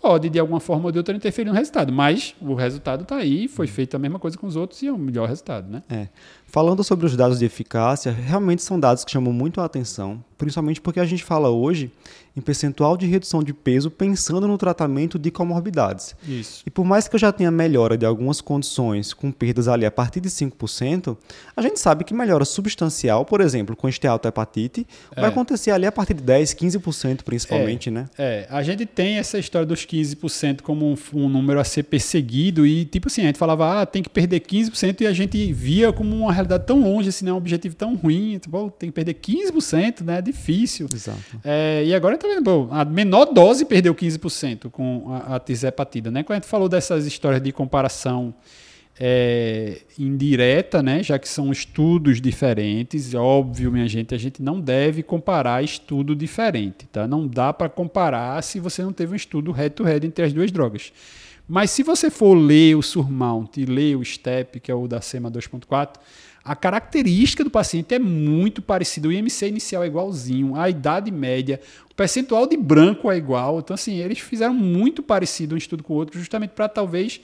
pode, 0.03 0.29
de 0.29 0.39
alguma 0.39 0.59
forma 0.59 0.87
ou 0.87 0.93
de 0.93 0.99
outra, 0.99 1.15
interferir 1.15 1.49
no 1.49 1.55
resultado. 1.55 1.93
Mas 1.93 2.35
o 2.41 2.55
resultado 2.55 3.05
está 3.05 3.17
aí, 3.17 3.47
foi 3.47 3.69
feita 3.69 3.97
a 3.97 4.01
mesma 4.01 4.19
coisa 4.19 4.37
com 4.37 4.49
os 4.49 4.57
outros 4.57 4.83
e 4.83 4.89
é 4.89 4.93
o 4.93 4.99
melhor 4.99 5.29
resultado, 5.29 5.71
né? 5.71 5.83
É. 5.89 6.09
Falando 6.53 6.85
sobre 6.85 7.07
os 7.07 7.17
dados 7.17 7.39
de 7.39 7.47
eficácia, 7.47 8.13
realmente 8.13 8.63
são 8.63 8.79
dados 8.79 9.05
que 9.05 9.11
chamam 9.11 9.33
muito 9.33 9.61
a 9.61 9.65
atenção, 9.65 10.23
principalmente 10.37 10.81
porque 10.81 11.01
a 11.01 11.05
gente 11.07 11.25
fala 11.25 11.49
hoje 11.49 11.91
em 12.37 12.41
percentual 12.41 12.97
de 12.97 13.07
redução 13.07 13.43
de 13.43 13.53
peso 13.53 13.91
pensando 13.91 14.49
no 14.49 14.57
tratamento 14.57 15.19
de 15.19 15.31
comorbidades. 15.31 16.15
Isso. 16.27 16.63
E 16.67 16.71
por 16.71 16.85
mais 16.85 17.07
que 17.07 17.15
eu 17.15 17.21
já 17.21 17.31
tenha 17.31 17.51
melhora 17.51 17.97
de 17.97 18.07
algumas 18.07 18.41
condições 18.41 19.13
com 19.13 19.31
perdas 19.31 19.69
ali 19.69 19.85
a 19.85 19.91
partir 19.91 20.21
de 20.21 20.29
5%, 20.29 21.17
a 21.55 21.63
gente 21.63 21.79
sabe 21.79 22.05
que 22.05 22.15
melhora 22.15 22.45
substancial, 22.45 23.25
por 23.25 23.41
exemplo, 23.41 23.77
com 23.77 23.89
esteatohepatite, 23.89 24.87
é. 25.15 25.21
vai 25.21 25.31
acontecer 25.31 25.71
ali 25.71 25.87
a 25.87 25.93
partir 25.93 26.15
de 26.15 26.23
10, 26.23 26.55
15% 26.55 27.23
principalmente, 27.23 27.89
é. 27.89 27.93
né? 27.93 28.11
É, 28.19 28.47
a 28.51 28.63
gente 28.63 28.87
tem 28.87 29.19
essa 29.19 29.39
história 29.39 29.67
dos 29.67 29.85
15% 29.93 30.63
como 30.63 30.91
um, 30.91 30.97
um, 31.15 31.29
número 31.29 31.61
a 31.61 31.65
ser 31.65 31.83
perseguido 31.83 32.67
e 32.67 32.85
tipo 32.87 33.09
assim, 33.09 33.23
a 33.23 33.27
gente 33.27 33.39
falava, 33.39 33.83
ah, 33.83 33.87
tem 33.87 34.03
que 34.03 34.09
perder 34.09 34.41
15% 34.41 35.03
e 35.03 35.07
a 35.07 35.13
gente 35.13 35.53
via 35.53 35.93
como 35.93 36.17
uma 36.17 36.33
realidade 36.33 36.65
tão 36.67 36.81
longe, 36.81 37.11
assim, 37.11 37.25
né? 37.27 37.33
um 37.33 37.37
objetivo 37.37 37.77
tão 37.77 37.95
ruim, 37.95 38.39
tipo, 38.39 38.71
tem 38.71 38.89
que 38.89 38.95
perder 38.95 39.15
15%, 39.15 40.01
né? 40.01 40.19
É 40.19 40.23
difícil. 40.23 40.87
Exato. 40.93 41.21
É, 41.45 41.85
e 41.85 41.95
agora 41.95 42.17
tá 42.17 42.27
vendo, 42.27 42.43
bom, 42.43 42.69
a 42.71 42.85
menor 42.85 43.27
dose 43.27 43.65
perdeu 43.65 43.95
15% 43.95 44.71
com 44.71 45.05
a, 45.09 45.37
a 45.37 45.41
tisepatida, 45.41 46.11
né? 46.11 46.23
Quando 46.23 46.39
a 46.39 46.41
gente 46.41 46.49
falou 46.49 46.69
dessas 46.69 47.05
histórias 47.07 47.43
de 47.43 47.53
comparação 47.53 48.35
é, 48.99 49.81
indireta, 49.99 50.83
né? 50.83 51.03
Já 51.03 51.19
que 51.19 51.29
são 51.29 51.51
estudos 51.51 52.21
diferentes, 52.21 53.15
óbvio, 53.15 53.73
minha 53.73 53.89
gente, 53.89 54.15
a 54.15 54.19
gente 54.19 54.43
não 54.43 54.61
deve 54.61 55.03
comparar 55.03 55.63
estudo 55.63 56.15
diferente, 56.15 56.87
tá? 56.87 57.07
Não 57.07 57.27
dá 57.27 57.53
para 57.53 57.69
comparar 57.69 58.43
se 58.43 58.61
você 58.61 58.83
não 58.83 58.93
teve 58.93 59.13
um 59.13 59.17
estudo 59.17 59.51
head-to-head 59.51 60.01
-head 60.01 60.09
entre 60.09 60.25
as 60.25 60.33
duas 60.33 60.51
drogas. 60.51 60.93
Mas 61.49 61.71
se 61.71 61.83
você 61.83 62.11
for 62.11 62.35
ler 62.35 62.77
o 62.77 62.83
Surmount 62.83 63.59
e 63.59 63.65
ler 63.65 63.97
o 63.97 64.05
STEP, 64.05 64.61
que 64.61 64.71
é 64.71 64.75
o 64.75 64.87
da 64.87 65.01
SEMA 65.01 65.31
2.4, 65.31 65.99
a 66.45 66.57
característica 66.57 67.45
do 67.45 67.51
paciente 67.51 67.95
é 67.95 67.99
muito 67.99 68.61
parecida. 68.61 69.09
O 69.09 69.13
IMC 69.13 69.49
inicial 69.49 69.85
é 69.85 69.87
igualzinho, 69.87 70.57
a 70.57 70.69
idade 70.69 71.11
média, 71.11 71.61
o 71.91 71.95
percentual 71.95 72.47
de 72.47 72.57
branco 72.57 73.11
é 73.11 73.17
igual. 73.17 73.61
Então, 73.61 73.75
assim, 73.75 73.99
eles 73.99 74.19
fizeram 74.19 74.55
muito 74.55 75.03
parecido 75.03 75.55
um 75.55 75.59
estudo 75.59 75.85
com 75.85 75.95
o 75.95 75.97
outro, 75.97 76.19
justamente 76.19 76.51
para 76.51 76.69
talvez 76.69 77.21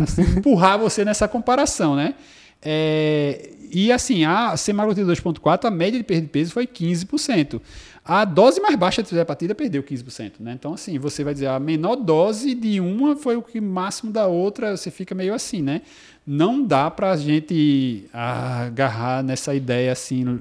assim, 0.00 0.22
empurrar 0.22 0.78
você 0.78 1.04
nessa 1.04 1.26
comparação, 1.28 1.96
né? 1.96 2.14
É, 2.62 3.50
e 3.70 3.92
assim, 3.92 4.24
a 4.24 4.56
semaglutida 4.56 5.12
2.4, 5.12 5.66
a 5.66 5.70
média 5.70 5.98
de 5.98 6.04
perda 6.04 6.22
de 6.22 6.28
peso 6.28 6.52
foi 6.52 6.66
15%. 6.66 7.60
A 8.04 8.24
dose 8.24 8.58
mais 8.58 8.74
baixa 8.74 9.02
de 9.02 9.14
hepatida 9.14 9.54
perdeu 9.54 9.82
15%, 9.82 10.32
né? 10.40 10.52
Então, 10.58 10.72
assim, 10.72 10.98
você 10.98 11.22
vai 11.22 11.34
dizer, 11.34 11.46
a 11.48 11.60
menor 11.60 11.96
dose 11.96 12.54
de 12.54 12.80
uma 12.80 13.14
foi 13.14 13.36
o 13.36 13.42
que 13.42 13.60
máximo 13.60 14.10
da 14.10 14.26
outra, 14.26 14.76
você 14.76 14.90
fica 14.90 15.14
meio 15.14 15.34
assim, 15.34 15.60
né? 15.60 15.82
não 16.28 16.62
dá 16.62 16.90
para 16.90 17.12
a 17.12 17.16
gente 17.16 18.04
agarrar 18.12 19.22
nessa 19.22 19.54
ideia 19.54 19.90
assim 19.90 20.38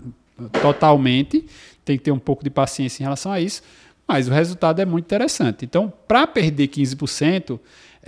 totalmente. 0.62 1.46
Tem 1.86 1.98
que 1.98 2.04
ter 2.04 2.12
um 2.12 2.20
pouco 2.20 2.44
de 2.44 2.50
paciência 2.50 3.02
em 3.02 3.06
relação 3.06 3.32
a 3.32 3.40
isso. 3.40 3.62
Mas 4.06 4.28
o 4.28 4.32
resultado 4.32 4.82
é 4.82 4.86
muito 4.86 5.06
interessante. 5.06 5.64
Então, 5.64 5.92
para 6.06 6.28
perder 6.28 6.68
15%, 6.68 7.58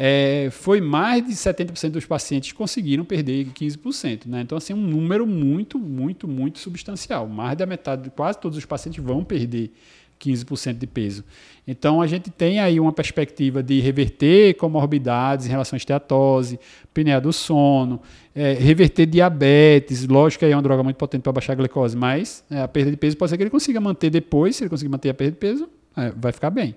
é, 0.01 0.47
foi 0.49 0.79
mais 0.79 1.27
de 1.27 1.33
70% 1.33 1.89
dos 1.89 2.05
pacientes 2.05 2.53
conseguiram 2.53 3.03
perder 3.03 3.47
15%. 3.47 4.27
Né? 4.27 4.39
Então, 4.39 4.57
assim, 4.57 4.73
um 4.73 4.77
número 4.77 5.27
muito, 5.27 5.77
muito, 5.77 6.25
muito 6.25 6.57
substancial. 6.57 7.27
Mais 7.27 7.57
da 7.57 7.65
metade, 7.65 8.09
quase 8.09 8.39
todos 8.39 8.57
os 8.57 8.63
pacientes 8.63 9.03
vão 9.03 9.25
perder 9.25 9.73
15% 10.17 10.77
de 10.77 10.87
peso. 10.87 11.25
Então, 11.67 12.01
a 12.01 12.07
gente 12.07 12.31
tem 12.31 12.61
aí 12.61 12.79
uma 12.79 12.93
perspectiva 12.93 13.61
de 13.61 13.81
reverter 13.81 14.53
comorbidades 14.53 15.47
em 15.47 15.49
relação 15.49 15.75
à 15.75 15.77
esteatose, 15.77 16.57
apneia 16.85 17.19
do 17.19 17.33
sono, 17.33 18.01
é, 18.33 18.53
reverter 18.53 19.05
diabetes. 19.05 20.07
Lógico 20.07 20.39
que 20.39 20.45
aí 20.45 20.53
é 20.53 20.55
uma 20.55 20.61
droga 20.61 20.81
muito 20.81 20.95
potente 20.95 21.23
para 21.23 21.33
baixar 21.33 21.51
a 21.51 21.55
glicose, 21.57 21.97
mas 21.97 22.41
é, 22.49 22.61
a 22.61 22.69
perda 22.69 22.89
de 22.89 22.95
peso 22.95 23.17
pode 23.17 23.31
ser 23.31 23.37
que 23.37 23.43
ele 23.43 23.49
consiga 23.49 23.81
manter 23.81 24.09
depois, 24.09 24.55
se 24.55 24.63
ele 24.63 24.69
conseguir 24.69 24.89
manter 24.89 25.09
a 25.09 25.13
perda 25.13 25.31
de 25.33 25.37
peso, 25.39 25.69
é, 25.97 26.09
vai 26.15 26.31
ficar 26.31 26.51
bem. 26.51 26.73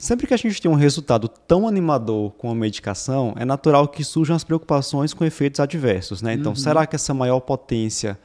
Sempre 0.00 0.26
que 0.26 0.32
a 0.32 0.36
gente 0.38 0.62
tem 0.62 0.70
um 0.70 0.74
resultado 0.74 1.28
tão 1.28 1.68
animador 1.68 2.30
com 2.30 2.50
a 2.50 2.54
medicação, 2.54 3.34
é 3.36 3.44
natural 3.44 3.86
que 3.86 4.02
surjam 4.02 4.34
as 4.34 4.42
preocupações 4.42 5.12
com 5.12 5.26
efeitos 5.26 5.60
adversos, 5.60 6.22
né? 6.22 6.32
Então, 6.32 6.52
uhum. 6.52 6.56
será 6.56 6.86
que 6.86 6.96
essa 6.96 7.12
maior 7.12 7.38
potência 7.40 8.18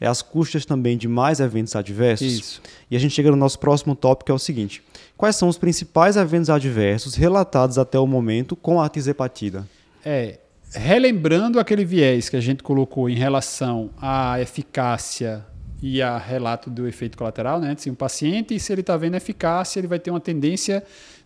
é 0.00 0.06
as 0.06 0.22
custas 0.22 0.64
também 0.64 0.96
de 0.96 1.06
mais 1.06 1.38
eventos 1.38 1.76
adversos? 1.76 2.26
Isso. 2.26 2.62
E 2.90 2.96
a 2.96 2.98
gente 2.98 3.14
chega 3.14 3.30
no 3.30 3.36
nosso 3.36 3.58
próximo 3.58 3.94
tópico, 3.94 4.24
que 4.24 4.32
é 4.32 4.34
o 4.34 4.38
seguinte: 4.38 4.82
quais 5.18 5.36
são 5.36 5.50
os 5.50 5.58
principais 5.58 6.16
eventos 6.16 6.48
adversos 6.48 7.14
relatados 7.14 7.76
até 7.76 7.98
o 7.98 8.06
momento 8.06 8.56
com 8.56 8.80
a 8.80 8.88
tisepatida? 8.88 9.68
É, 10.02 10.38
relembrando 10.72 11.60
aquele 11.60 11.84
viés 11.84 12.30
que 12.30 12.36
a 12.36 12.40
gente 12.40 12.62
colocou 12.62 13.06
em 13.06 13.16
relação 13.16 13.90
à 14.00 14.40
eficácia 14.40 15.44
e 15.82 16.02
a 16.02 16.16
relato 16.18 16.70
do 16.70 16.88
efeito 16.88 17.16
colateral, 17.16 17.60
né? 17.60 17.72
Assim, 17.76 17.90
um 17.90 17.94
paciente, 17.94 18.58
se 18.58 18.72
ele 18.72 18.80
está 18.80 18.96
vendo 18.96 19.14
eficácia, 19.14 19.78
ele 19.78 19.86
vai 19.86 19.98
ter 19.98 20.10
uma 20.10 20.20
tendência 20.20 20.82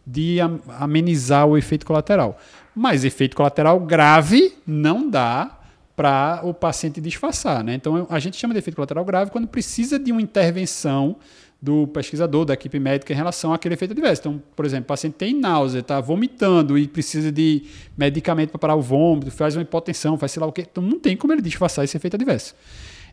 de 0.07 0.38
amenizar 0.79 1.47
o 1.47 1.57
efeito 1.57 1.87
colateral. 1.87 2.38
Mas 2.75 3.05
efeito 3.05 3.37
colateral 3.37 3.79
grave 3.81 4.55
não 4.67 5.09
dá 5.09 5.59
para 5.95 6.41
o 6.43 6.55
paciente 6.55 7.01
disfarçar. 7.01 7.62
Né? 7.62 7.75
Então, 7.75 8.07
a 8.09 8.19
gente 8.19 8.37
chama 8.37 8.55
de 8.55 8.59
efeito 8.59 8.77
colateral 8.77 9.05
grave 9.05 9.31
quando 9.31 9.47
precisa 9.47 9.99
de 9.99 10.11
uma 10.11 10.23
intervenção 10.23 11.17
do 11.61 11.87
pesquisador, 11.87 12.45
da 12.45 12.55
equipe 12.55 12.81
médica 12.81 13.12
em 13.12 13.17
relação 13.17 13.53
àquele 13.53 13.75
efeito 13.75 13.93
adverso. 13.93 14.23
Então, 14.23 14.43
por 14.57 14.65
exemplo, 14.65 14.85
o 14.85 14.88
paciente 14.88 15.15
tem 15.15 15.33
náusea, 15.33 15.79
está 15.79 16.01
vomitando 16.01 16.77
e 16.77 16.88
precisa 16.88 17.31
de 17.31 17.62
medicamento 17.97 18.51
para 18.51 18.59
parar 18.59 18.75
o 18.75 18.83
vômito, 18.83 19.31
faz 19.31 19.55
uma 19.55 19.62
hipotensão, 19.62 20.19
faz 20.19 20.33
sei 20.33 20.41
lá 20.41 20.47
o 20.47 20.53
quê. 20.53 20.67
Então, 20.69 20.83
não 20.83 20.99
tem 20.99 21.17
como 21.17 21.33
ele 21.33 21.41
disfarçar 21.41 21.85
esse 21.85 21.97
efeito 21.97 22.17
adverso. 22.17 22.57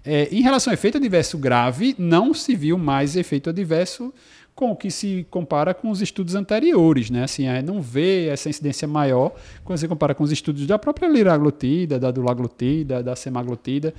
É, 0.03 0.29
em 0.31 0.41
relação 0.41 0.71
ao 0.71 0.75
efeito 0.75 0.97
adverso 0.97 1.37
grave, 1.37 1.95
não 1.97 2.33
se 2.33 2.55
viu 2.55 2.77
mais 2.77 3.15
efeito 3.15 3.49
adverso 3.49 4.13
com 4.55 4.71
o 4.71 4.75
que 4.75 4.91
se 4.91 5.25
compara 5.29 5.73
com 5.73 5.89
os 5.89 6.01
estudos 6.01 6.35
anteriores, 6.35 7.09
né? 7.09 7.23
Assim, 7.23 7.45
não 7.63 7.81
vê 7.81 8.27
essa 8.27 8.49
incidência 8.49 8.85
maior 8.85 9.33
quando 9.63 9.79
você 9.79 9.87
compara 9.87 10.13
com 10.13 10.21
os 10.21 10.33
estudos 10.33 10.67
da 10.67 10.77
própria 10.77 11.07
liraglutida, 11.07 11.97
da 11.97 12.11
dulaglutida, 12.11 13.01
da 13.01 13.15
semaglutida, 13.15 13.93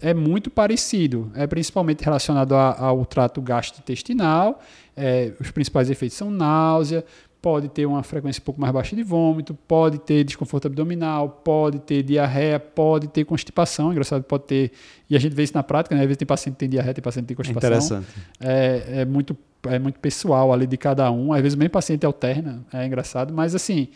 é 0.00 0.14
muito 0.14 0.50
parecido, 0.50 1.30
é 1.34 1.46
principalmente 1.46 2.02
relacionado 2.02 2.54
a, 2.54 2.78
ao 2.78 3.04
trato 3.04 3.40
gastrointestinal, 3.40 4.60
é, 4.96 5.32
os 5.38 5.50
principais 5.50 5.90
efeitos 5.90 6.16
são 6.16 6.30
náusea, 6.30 7.04
pode 7.46 7.68
ter 7.68 7.86
uma 7.86 8.02
frequência 8.02 8.40
um 8.40 8.44
pouco 8.44 8.60
mais 8.60 8.72
baixa 8.72 8.96
de 8.96 9.04
vômito, 9.04 9.54
pode 9.68 9.98
ter 9.98 10.24
desconforto 10.24 10.66
abdominal, 10.66 11.28
pode 11.28 11.78
ter 11.78 12.02
diarreia, 12.02 12.58
pode 12.58 13.06
ter 13.06 13.24
constipação. 13.24 13.92
Engraçado, 13.92 14.24
pode 14.24 14.42
ter. 14.42 14.72
E 15.08 15.14
a 15.14 15.20
gente 15.20 15.32
vê 15.32 15.44
isso 15.44 15.54
na 15.54 15.62
prática, 15.62 15.94
né? 15.94 16.00
Às 16.00 16.08
vezes 16.08 16.18
tem 16.18 16.26
paciente 16.26 16.54
que 16.54 16.58
tem 16.58 16.68
diarreia, 16.68 16.92
tem 16.92 17.04
paciente 17.04 17.22
que 17.22 17.28
tem 17.28 17.36
constipação. 17.36 17.68
Interessante. 17.68 18.08
É, 18.40 19.02
é, 19.02 19.04
muito, 19.04 19.38
é 19.62 19.78
muito 19.78 20.00
pessoal 20.00 20.52
ali 20.52 20.66
de 20.66 20.76
cada 20.76 21.08
um. 21.12 21.32
Às 21.32 21.40
vezes, 21.40 21.54
o 21.54 21.58
mesmo 21.60 21.70
paciente 21.70 22.04
alterna, 22.04 22.64
é 22.72 22.84
engraçado, 22.84 23.32
mas 23.32 23.54
assim. 23.54 23.90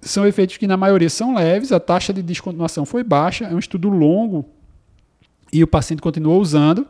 São 0.00 0.24
efeitos 0.24 0.56
que, 0.56 0.68
na 0.68 0.76
maioria, 0.76 1.10
são 1.10 1.34
leves, 1.34 1.72
a 1.72 1.80
taxa 1.80 2.12
de 2.12 2.22
descontinuação 2.22 2.86
foi 2.86 3.02
baixa, 3.02 3.46
é 3.46 3.52
um 3.52 3.58
estudo 3.58 3.88
longo 3.88 4.46
e 5.52 5.64
o 5.64 5.66
paciente 5.66 6.00
continuou 6.00 6.40
usando. 6.40 6.86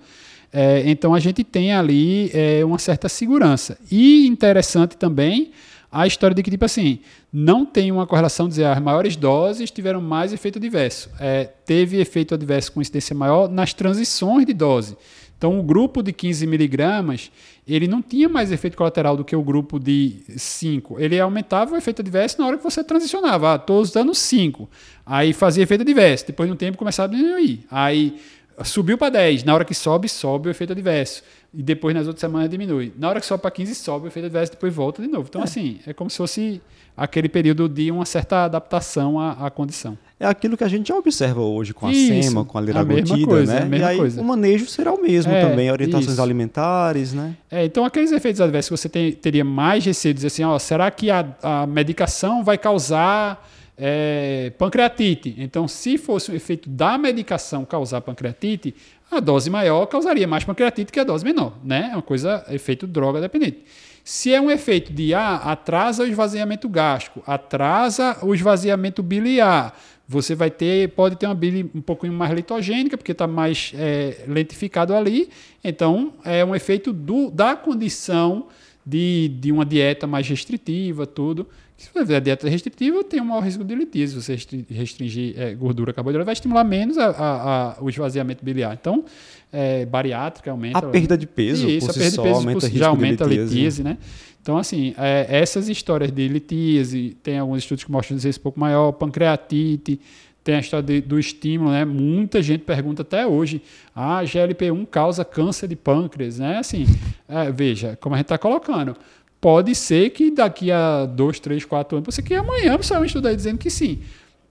É, 0.52 0.82
então 0.87 1.14
a 1.14 1.20
gente 1.20 1.44
tem 1.44 1.72
ali 1.72 2.30
é, 2.32 2.64
uma 2.64 2.78
certa 2.78 3.09
segurança. 3.09 3.78
E 3.90 4.26
interessante 4.26 4.96
também 4.96 5.52
a 5.90 6.06
história 6.06 6.35
de 6.35 6.42
que, 6.42 6.50
tipo 6.50 6.64
assim, 6.64 7.00
não 7.32 7.64
tem 7.64 7.90
uma 7.90 8.06
correlação 8.06 8.48
dizer 8.48 8.64
as 8.64 8.80
maiores 8.80 9.16
doses 9.16 9.70
tiveram 9.70 10.00
mais 10.00 10.32
efeito 10.32 10.59
adverso. 10.59 11.11
É, 11.18 11.44
teve 11.44 11.98
efeito 11.98 12.35
adverso 12.35 12.72
com 12.72 12.80
incidência 12.80 13.14
maior 13.14 13.48
nas 13.48 13.72
transições 13.72 14.44
de 14.44 14.52
dose. 14.52 14.96
Então, 15.38 15.59
o 15.59 15.62
grupo 15.62 16.02
de 16.02 16.14
15 16.14 16.46
miligramas, 16.46 17.30
ele 17.68 17.87
não 17.87 18.00
tinha 18.00 18.26
mais 18.26 18.50
efeito 18.50 18.76
colateral 18.76 19.18
do 19.18 19.24
que 19.24 19.37
o 19.37 19.42
grupo 19.42 19.78
de 19.78 20.22
5. 20.35 20.98
Ele 20.98 21.20
aumentava 21.20 21.74
o 21.74 21.76
efeito 21.76 22.00
adverso 22.00 22.40
na 22.40 22.46
hora 22.46 22.56
que 22.56 22.64
você 22.64 22.82
transicionava. 22.82 23.52
Ah, 23.52 23.56
estou 23.56 23.80
usando 23.80 24.14
5. 24.14 24.68
Aí 25.04 25.35
fazia 25.35 25.62
efeito 25.62 25.82
adverso. 25.82 26.26
Depois 26.26 26.48
de 26.48 26.54
um 26.54 26.56
tempo 26.56 26.78
começava 26.78 27.12
a 27.12 27.16
diminuir. 27.16 27.66
Aí 27.70 28.18
Subiu 28.64 28.97
para 28.97 29.11
10. 29.11 29.45
Na 29.45 29.55
hora 29.55 29.64
que 29.64 29.75
sobe, 29.75 30.09
sobe 30.09 30.49
o 30.49 30.51
efeito 30.51 30.73
adverso. 30.73 31.23
E 31.53 31.62
depois, 31.62 31.95
nas 31.95 32.07
outras 32.07 32.21
semanas, 32.21 32.49
diminui. 32.49 32.92
Na 32.99 33.09
hora 33.09 33.21
que 33.21 33.27
sobe 33.27 33.42
para 33.42 33.51
15, 33.51 33.75
sobe 33.75 34.07
o 34.07 34.09
efeito 34.09 34.27
adverso, 34.27 34.53
depois 34.53 34.75
volta 34.75 35.03
de 35.03 35.09
novo. 35.09 35.27
Então, 35.29 35.40
é. 35.40 35.45
assim, 35.45 35.79
é 35.87 35.92
como 35.92 36.11
se 36.11 36.16
fosse 36.16 36.61
aquele 36.97 37.29
período 37.29 37.69
de 37.69 37.90
uma 37.90 38.07
certa 38.07 38.45
adaptação 38.45 39.21
à, 39.21 39.47
à 39.47 39.51
condição. 39.51 39.99
É 40.19 40.25
aquilo 40.25 40.57
que 40.57 40.64
a 40.64 40.69
gente 40.69 40.88
já 40.88 40.97
observa 40.97 41.42
hoje 41.42 41.75
com 41.75 41.87
a 41.87 41.92
isso, 41.92 42.29
SEMA, 42.29 42.45
com 42.45 42.57
a 42.57 42.61
liraglutida, 42.61 43.45
né? 43.45 43.79
e 43.79 43.83
aí 43.83 43.99
coisa. 43.99 44.21
o 44.21 44.25
manejo 44.25 44.66
será 44.66 44.95
o 44.95 45.03
mesmo 45.03 45.31
é, 45.31 45.47
também, 45.47 45.71
orientações 45.71 46.12
isso. 46.12 46.23
alimentares, 46.23 47.12
né? 47.12 47.37
É, 47.51 47.66
então 47.66 47.85
aqueles 47.85 48.12
efeitos 48.12 48.40
adversos 48.40 48.71
que 48.71 48.77
você 48.79 48.88
tem, 48.88 49.12
teria 49.12 49.45
mais 49.45 49.85
receio 49.85 50.14
de 50.14 50.16
dizer 50.16 50.29
assim, 50.29 50.45
ó, 50.45 50.59
será 50.59 50.90
que 50.90 51.11
a, 51.11 51.27
a 51.42 51.66
medicação 51.66 52.42
vai 52.42 52.57
causar 52.57 53.47
é, 53.77 54.53
pancreatite. 54.59 55.35
Então, 55.39 55.69
se 55.69 55.99
fosse 55.99 56.31
um 56.31 56.35
efeito 56.35 56.69
da 56.69 56.97
medicação 56.97 57.65
causar 57.65 58.01
pancreatite, 58.01 58.75
a 59.11 59.21
dose 59.21 59.51
maior 59.51 59.87
causaria 59.87 60.27
mais 60.27 60.45
pancreatite 60.45 60.93
que 60.93 60.99
a 60.99 61.05
dose 61.05 61.25
menor, 61.25 61.59
né? 61.62 61.91
É 61.93 61.97
uma 61.97 62.03
coisa, 62.03 62.45
efeito 62.51 62.87
droga 62.87 63.21
dependente. 63.21 63.65
Se 64.03 64.33
é 64.33 64.41
um 64.41 64.51
efeito 64.51 64.93
de 64.93 65.12
ah, 65.15 65.37
atrasa 65.37 66.05
o 66.05 66.07
esvaziamento 66.07 66.69
gástrico, 66.69 67.23
atrasa 67.27 68.17
o 68.23 68.35
esvaziamento 68.35 69.03
biliar, 69.03 69.77
você 70.09 70.35
vai 70.35 70.51
ter, 70.51 70.91
pode 70.91 71.17
ter 71.17 71.27
uma 71.27 71.35
bile 71.35 71.69
um 71.75 71.81
pouquinho 71.81 72.12
mais 72.12 72.33
litogênica, 72.33 72.97
porque 72.97 73.12
está 73.12 73.27
mais 73.27 73.73
é, 73.75 74.25
lentificado 74.29 74.95
ali. 74.95 75.29
Então, 75.62 76.15
é 76.25 76.45
um 76.45 76.55
efeito 76.55 76.93
do, 76.93 77.31
da 77.31 77.57
condição 77.57 78.47
de, 78.85 79.29
de 79.41 79.51
uma 79.51 79.65
dieta 79.65 80.07
mais 80.07 80.29
restritiva, 80.29 81.05
tudo. 81.07 81.49
Se 81.77 81.91
você 81.93 82.01
fizer 82.01 82.21
dieta 82.21 82.49
restritiva, 82.49 83.05
tem 83.05 83.21
um 83.21 83.27
maior 83.27 83.43
risco 83.43 83.62
de 83.62 83.75
litíase. 83.75 84.21
Se 84.21 84.37
você 84.37 84.65
restringir 84.71 85.39
é, 85.39 85.55
gordura 85.55 85.93
carboidrato, 85.93 86.25
vai 86.25 86.33
estimular 86.33 86.65
menos 86.65 86.97
a, 86.97 87.11
a, 87.11 87.73
a, 87.73 87.83
o 87.83 87.91
esvaziamento 87.91 88.43
biliar. 88.43 88.77
Então, 88.81 89.05
é, 89.53 89.85
bariátrica 89.85 90.51
aumenta. 90.51 90.79
A 90.79 90.83
perda 90.83 91.19
de 91.19 91.27
peso, 91.27 91.69
isso, 91.69 91.87
por 91.87 91.91
a 91.91 91.95
perda 91.95 92.11
de 92.11 92.23
peso 92.23 92.35
aumenta 92.35 92.71
já 92.71 92.89
aumenta 92.89 93.25
a 93.25 93.27
litíase, 93.27 93.83
né? 93.83 93.99
Então, 94.41 94.57
assim, 94.57 94.95
é, 94.97 95.27
essas 95.29 95.69
histórias 95.69 96.11
de 96.11 96.29
litíase, 96.29 97.17
tem 97.23 97.39
alguns 97.39 97.59
estudos 97.59 97.85
que 97.85 97.91
mostram 97.91 98.17
isso 98.17 98.39
um 98.39 98.43
pouco 98.43 98.59
maior, 98.59 98.93
pancreatite, 98.93 100.01
tem 100.47 100.55
a 100.55 100.61
história 100.61 100.87
de, 100.87 101.01
do 101.01 101.19
estímulo, 101.19 101.73
né? 101.73 101.85
Muita 101.85 102.41
gente 102.41 102.62
pergunta 102.62 103.03
até 103.03 103.27
hoje, 103.27 103.61
ah, 103.93 104.23
GLP-1 104.23 104.87
causa 104.87 105.25
câncer 105.25 105.67
de 105.67 105.75
pâncreas, 105.75 106.39
né? 106.39 106.59
Assim, 106.59 106.87
é, 107.29 107.51
veja, 107.51 107.99
como 108.01 108.15
a 108.15 108.19
gente 108.19 108.27
está 108.27 108.39
colocando, 108.39 108.97
pode 109.40 109.75
ser 109.75 110.11
que 110.11 110.31
daqui 110.31 110.70
a 110.70 111.07
dois, 111.07 111.38
três, 111.38 111.64
quatro 111.64 111.99
anos, 111.99 112.14
você 112.14 112.22
que 112.22 112.35
amanhã 112.35 112.79
estudo 113.05 113.29
aí 113.29 113.37
dizendo 113.37 113.59
que 113.59 113.70
sim. 113.70 114.01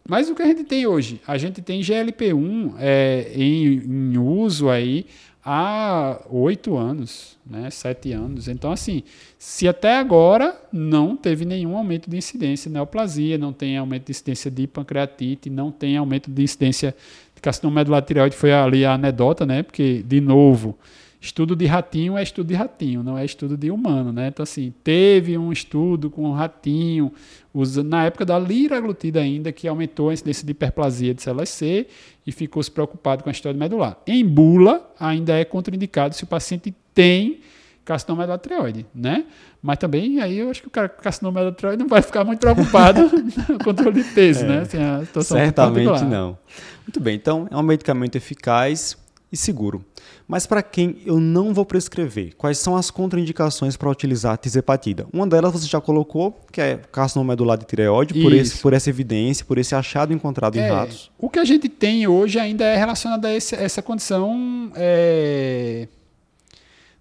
Mas 0.08 0.30
o 0.30 0.36
que 0.36 0.44
a 0.44 0.46
gente 0.46 0.64
tem 0.64 0.86
hoje? 0.86 1.20
A 1.26 1.38
gente 1.38 1.62
tem 1.62 1.82
GLP-1 1.82 2.76
é, 2.78 3.32
em, 3.36 4.14
em 4.14 4.18
uso 4.18 4.70
aí 4.70 5.08
há 5.44 6.22
oito 6.30 6.76
anos, 6.76 7.38
né, 7.46 7.70
sete 7.70 8.12
anos. 8.12 8.48
Então, 8.48 8.72
assim, 8.72 9.04
se 9.38 9.68
até 9.68 9.98
agora 9.98 10.60
não 10.72 11.16
teve 11.16 11.46
nenhum 11.46 11.78
aumento 11.78 12.10
de 12.10 12.18
incidência 12.18 12.70
de 12.70 12.74
neoplasia, 12.74 13.38
não 13.38 13.54
tem 13.54 13.78
aumento 13.78 14.06
de 14.06 14.12
incidência 14.12 14.50
de 14.50 14.66
pancreatite, 14.66 15.50
não 15.50 15.72
tem 15.72 15.98
aumento 15.98 16.32
de 16.32 16.44
incidência 16.44 16.96
de 17.36 17.42
carcinoma 17.42 17.76
medular 17.76 18.02
tireoide, 18.02 18.36
foi 18.36 18.54
ali 18.54 18.86
a 18.86 18.94
anedota, 18.94 19.46
né, 19.46 19.62
porque, 19.62 20.04
de 20.06 20.20
novo, 20.20 20.78
estudo 21.26 21.56
de 21.56 21.66
ratinho 21.66 22.18
é 22.18 22.24
estudo 22.24 22.48
de 22.48 22.54
ratinho, 22.54 23.02
não 23.02 23.18
é 23.18 23.26
estudo 23.26 23.58
de 23.58 23.72
humano, 23.72 24.14
né? 24.14 24.28
Então, 24.28 24.44
assim, 24.44 24.74
teve 24.84 25.38
um 25.38 25.52
estudo 25.52 26.10
com 26.10 26.30
um 26.30 26.32
ratinho, 26.32 27.12
na 27.86 28.06
época 28.06 28.24
da 28.24 28.38
liraglutida 28.38 29.20
ainda, 29.20 29.52
que 29.52 29.68
aumentou 29.68 30.10
a 30.10 30.14
incidência 30.14 30.46
de 30.46 30.52
hiperplasia 30.52 31.14
de 31.14 31.22
células 31.22 31.50
C 31.50 31.88
e 32.26 32.32
ficou 32.32 32.62
se 32.62 32.70
preocupado 32.70 33.24
com 33.24 33.30
a 33.30 33.32
história 33.32 33.58
medular. 33.58 33.98
Em 34.06 34.24
bula, 34.24 34.88
ainda 35.00 35.34
é 35.34 35.44
contraindicado 35.44 36.16
se 36.16 36.24
o 36.24 36.28
paciente 36.28 36.74
tem 36.94 37.40
carcinoma 37.84 38.22
medular 38.22 38.40
tireoide, 38.40 38.86
né? 38.94 39.26
Mas 39.62 39.78
também 39.80 40.22
aí 40.22 40.38
eu 40.38 40.50
acho 40.50 40.62
que 40.62 40.68
o 40.68 40.72
cara 40.72 40.90
com 40.90 41.02
carcinoma 41.02 41.40
medular 41.40 41.56
tireoide 41.56 41.82
não 41.82 41.90
vai 41.90 42.02
ficar 42.02 42.24
muito 42.24 42.40
preocupado 42.40 43.10
com 43.48 43.54
o 43.54 43.64
controle 43.64 44.04
de 44.04 44.10
peso, 44.12 44.46
é, 44.46 44.48
né? 44.48 44.60
Assim, 44.62 45.24
certamente 45.24 46.04
não. 46.04 46.38
Muito 46.84 47.00
bem, 47.00 47.16
então 47.16 47.48
é 47.50 47.58
um 47.58 47.64
medicamento 47.64 48.16
eficaz 48.16 48.96
e 49.36 49.38
seguro. 49.38 49.86
Mas 50.28 50.48
para 50.48 50.64
quem 50.64 50.98
eu 51.06 51.20
não 51.20 51.54
vou 51.54 51.66
prescrever, 51.66 52.34
quais 52.36 52.58
são 52.58 52.76
as 52.76 52.90
contraindicações 52.90 53.78
para 53.78 53.90
utilizar 53.90 54.34
a 54.34 54.38
tisepatida? 54.38 55.06
Uma 55.14 55.28
delas 55.28 55.52
você 55.52 55.68
já 55.68 55.80
colocou, 55.80 56.40
que 56.52 56.60
é 56.60 56.78
carcinoma 56.92 57.34
medular 57.34 57.58
de 57.58 57.66
tireoide, 57.66 58.14
por, 58.20 58.34
esse, 58.34 58.58
por 58.58 58.74
essa 58.74 58.90
evidência, 58.90 59.46
por 59.46 59.58
esse 59.58 59.76
achado 59.76 60.14
encontrado 60.14 60.58
é, 60.58 60.68
em 60.68 60.72
ratos. 60.72 61.12
O 61.20 61.30
que 61.30 61.38
a 61.38 61.46
gente 61.46 61.70
tem 61.70 62.08
hoje 62.08 62.40
ainda 62.40 62.64
é 62.64 62.76
relacionado 62.76 63.26
a 63.26 63.34
esse, 63.34 63.54
essa 63.56 63.82
condição 63.82 64.72
é, 64.74 65.88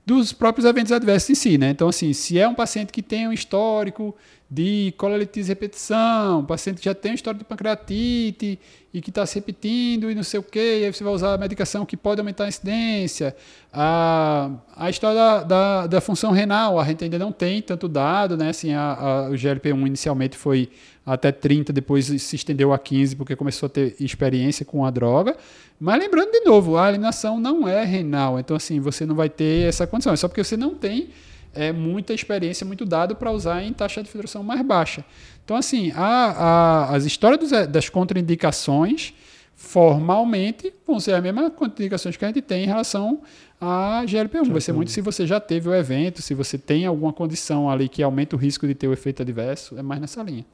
dos 0.04 0.32
próprios 0.32 0.66
eventos 0.66 0.92
adversos 0.92 1.30
em 1.30 1.34
si. 1.34 1.56
Né? 1.56 1.70
Então, 1.70 1.88
assim, 1.88 2.12
se 2.12 2.38
é 2.38 2.46
um 2.46 2.54
paciente 2.54 2.92
que 2.92 3.00
tem 3.00 3.26
um 3.26 3.32
histórico 3.32 4.14
de 4.50 4.92
colelitise 4.98 5.48
repetição, 5.48 6.44
paciente 6.44 6.78
que 6.78 6.84
já 6.84 6.94
tem 6.94 7.14
história 7.14 7.38
de 7.38 7.44
pancreatite 7.44 8.58
e 8.94 9.00
que 9.00 9.10
está 9.10 9.26
se 9.26 9.34
repetindo 9.34 10.08
e 10.08 10.14
não 10.14 10.22
sei 10.22 10.38
o 10.38 10.42
que, 10.42 10.60
aí 10.60 10.92
você 10.92 11.02
vai 11.02 11.12
usar 11.12 11.34
a 11.34 11.36
medicação 11.36 11.84
que 11.84 11.96
pode 11.96 12.20
aumentar 12.20 12.44
a 12.44 12.48
incidência. 12.48 13.34
A, 13.72 14.52
a 14.76 14.88
história 14.88 15.16
da, 15.16 15.42
da, 15.42 15.86
da 15.88 16.00
função 16.00 16.30
renal, 16.30 16.78
a 16.78 16.84
gente 16.84 17.02
ainda 17.02 17.18
não 17.18 17.32
tem 17.32 17.60
tanto 17.60 17.88
dado, 17.88 18.36
né? 18.36 18.50
Assim, 18.50 18.72
a, 18.72 18.92
a, 18.92 19.30
o 19.30 19.32
GLP-1 19.32 19.84
inicialmente 19.88 20.36
foi 20.36 20.70
até 21.04 21.32
30, 21.32 21.72
depois 21.72 22.06
se 22.06 22.36
estendeu 22.36 22.72
a 22.72 22.78
15 22.78 23.16
porque 23.16 23.34
começou 23.34 23.66
a 23.66 23.70
ter 23.70 23.96
experiência 23.98 24.64
com 24.64 24.86
a 24.86 24.90
droga. 24.92 25.36
Mas 25.80 25.98
lembrando 25.98 26.30
de 26.30 26.40
novo, 26.42 26.78
a 26.78 26.88
eliminação 26.88 27.40
não 27.40 27.66
é 27.66 27.84
renal, 27.84 28.38
então 28.38 28.56
assim, 28.56 28.78
você 28.78 29.04
não 29.04 29.16
vai 29.16 29.28
ter 29.28 29.68
essa 29.68 29.88
condição, 29.88 30.12
é 30.12 30.16
só 30.16 30.28
porque 30.28 30.44
você 30.44 30.56
não 30.56 30.72
tem 30.72 31.08
é, 31.54 31.72
muita 31.72 32.12
experiência, 32.12 32.66
muito 32.66 32.84
dado 32.84 33.14
para 33.14 33.30
usar 33.30 33.62
em 33.62 33.72
taxa 33.72 34.02
de 34.02 34.08
filtração 34.10 34.42
mais 34.42 34.60
baixa. 34.62 35.04
Então, 35.44 35.56
assim, 35.56 35.92
a, 35.94 36.06
a, 36.06 36.96
as 36.96 37.04
histórias 37.04 37.40
dos, 37.40 37.66
das 37.68 37.88
contraindicações 37.88 39.12
formalmente 39.54 40.72
vão 40.86 40.98
ser 40.98 41.12
as 41.12 41.22
mesmas 41.22 41.52
contraindicações 41.54 42.16
que 42.16 42.24
a 42.24 42.28
gente 42.28 42.42
tem 42.42 42.64
em 42.64 42.66
relação 42.66 43.20
a 43.60 44.02
GLP-1. 44.06 44.50
Vai 44.50 44.60
ser 44.60 44.72
muito 44.72 44.90
se 44.90 45.00
você 45.00 45.26
já 45.26 45.38
teve 45.38 45.68
o 45.68 45.74
evento, 45.74 46.20
se 46.20 46.34
você 46.34 46.58
tem 46.58 46.86
alguma 46.86 47.12
condição 47.12 47.70
ali 47.70 47.88
que 47.88 48.02
aumenta 48.02 48.36
o 48.36 48.38
risco 48.38 48.66
de 48.66 48.74
ter 48.74 48.88
o 48.88 48.92
efeito 48.92 49.22
adverso, 49.22 49.78
é 49.78 49.82
mais 49.82 50.00
nessa 50.00 50.22
linha. 50.22 50.44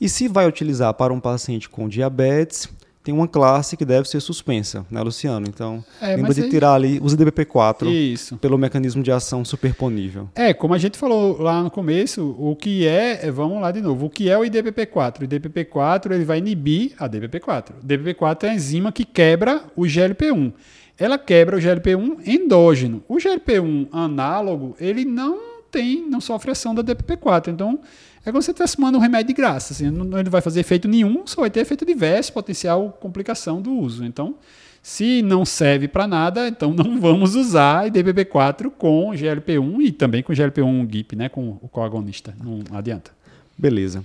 E 0.00 0.08
se 0.08 0.28
vai 0.28 0.46
utilizar 0.46 0.92
para 0.94 1.12
um 1.12 1.20
paciente 1.20 1.68
com 1.68 1.88
diabetes, 1.88 2.68
tem 3.02 3.12
uma 3.12 3.26
classe 3.26 3.76
que 3.76 3.84
deve 3.84 4.08
ser 4.08 4.20
suspensa, 4.20 4.86
né, 4.90 5.00
Luciano? 5.02 5.46
Então, 5.48 5.84
é, 6.00 6.16
lembra 6.16 6.32
de 6.32 6.42
aí... 6.42 6.50
tirar 6.50 6.74
ali 6.74 7.00
os 7.02 7.16
DBP4 7.16 7.86
Isso. 7.86 8.36
pelo 8.36 8.56
mecanismo 8.56 9.02
de 9.02 9.10
ação 9.10 9.44
superponível. 9.44 10.28
É, 10.34 10.54
como 10.54 10.74
a 10.74 10.78
gente 10.78 10.96
falou 10.96 11.40
lá 11.40 11.62
no 11.62 11.70
começo, 11.70 12.36
o 12.38 12.54
que 12.54 12.86
é, 12.86 13.26
é 13.26 13.30
vamos 13.30 13.60
lá 13.60 13.70
de 13.70 13.80
novo, 13.80 14.06
o 14.06 14.10
que 14.10 14.30
é 14.30 14.38
o 14.38 14.42
IDPP4? 14.42 15.22
O 15.22 15.26
IDPP4 15.26 16.12
ele 16.12 16.24
vai 16.24 16.38
inibir 16.38 16.92
a 16.98 17.08
DPP4. 17.08 17.70
O 17.82 17.86
DPP4 17.86 18.44
é 18.44 18.50
a 18.50 18.54
enzima 18.54 18.92
que 18.92 19.04
quebra 19.04 19.64
o 19.74 19.82
GLP-1. 19.82 20.52
Ela 20.98 21.18
quebra 21.18 21.56
o 21.56 21.60
GLP-1 21.60 22.18
endógeno. 22.26 23.02
O 23.08 23.16
GLP-1 23.16 23.88
análogo, 23.90 24.76
ele 24.78 25.04
não 25.04 25.51
tem, 25.72 26.08
não 26.08 26.20
sofre 26.20 26.50
ação 26.50 26.74
da 26.74 26.84
DPP4. 26.84 27.48
Então, 27.48 27.80
é 28.24 28.30
como 28.30 28.40
se 28.40 28.46
você 28.46 28.50
estivesse 28.52 28.76
tomando 28.76 28.98
um 28.98 29.00
remédio 29.00 29.28
de 29.28 29.32
graça. 29.32 29.72
Assim, 29.72 29.90
não, 29.90 30.04
não 30.04 30.30
vai 30.30 30.40
fazer 30.40 30.60
efeito 30.60 30.86
nenhum, 30.86 31.26
só 31.26 31.40
vai 31.40 31.50
ter 31.50 31.60
efeito 31.60 31.84
diverso, 31.84 32.32
potencial 32.32 32.96
complicação 33.00 33.60
do 33.60 33.72
uso. 33.72 34.04
Então, 34.04 34.36
se 34.82 35.22
não 35.22 35.44
serve 35.44 35.88
para 35.88 36.06
nada, 36.06 36.46
então 36.46 36.72
não 36.74 37.00
vamos 37.00 37.34
usar 37.34 37.90
IDBB4 37.90 38.70
com 38.70 39.10
GLP-1 39.10 39.80
e 39.80 39.92
também 39.92 40.22
com 40.22 40.32
GLP-1 40.32 40.92
GIP, 40.92 41.16
né, 41.16 41.28
com 41.28 41.58
o 41.62 41.68
coagonista. 41.68 42.34
Não 42.42 42.62
adianta. 42.76 43.10
Beleza. 43.56 44.04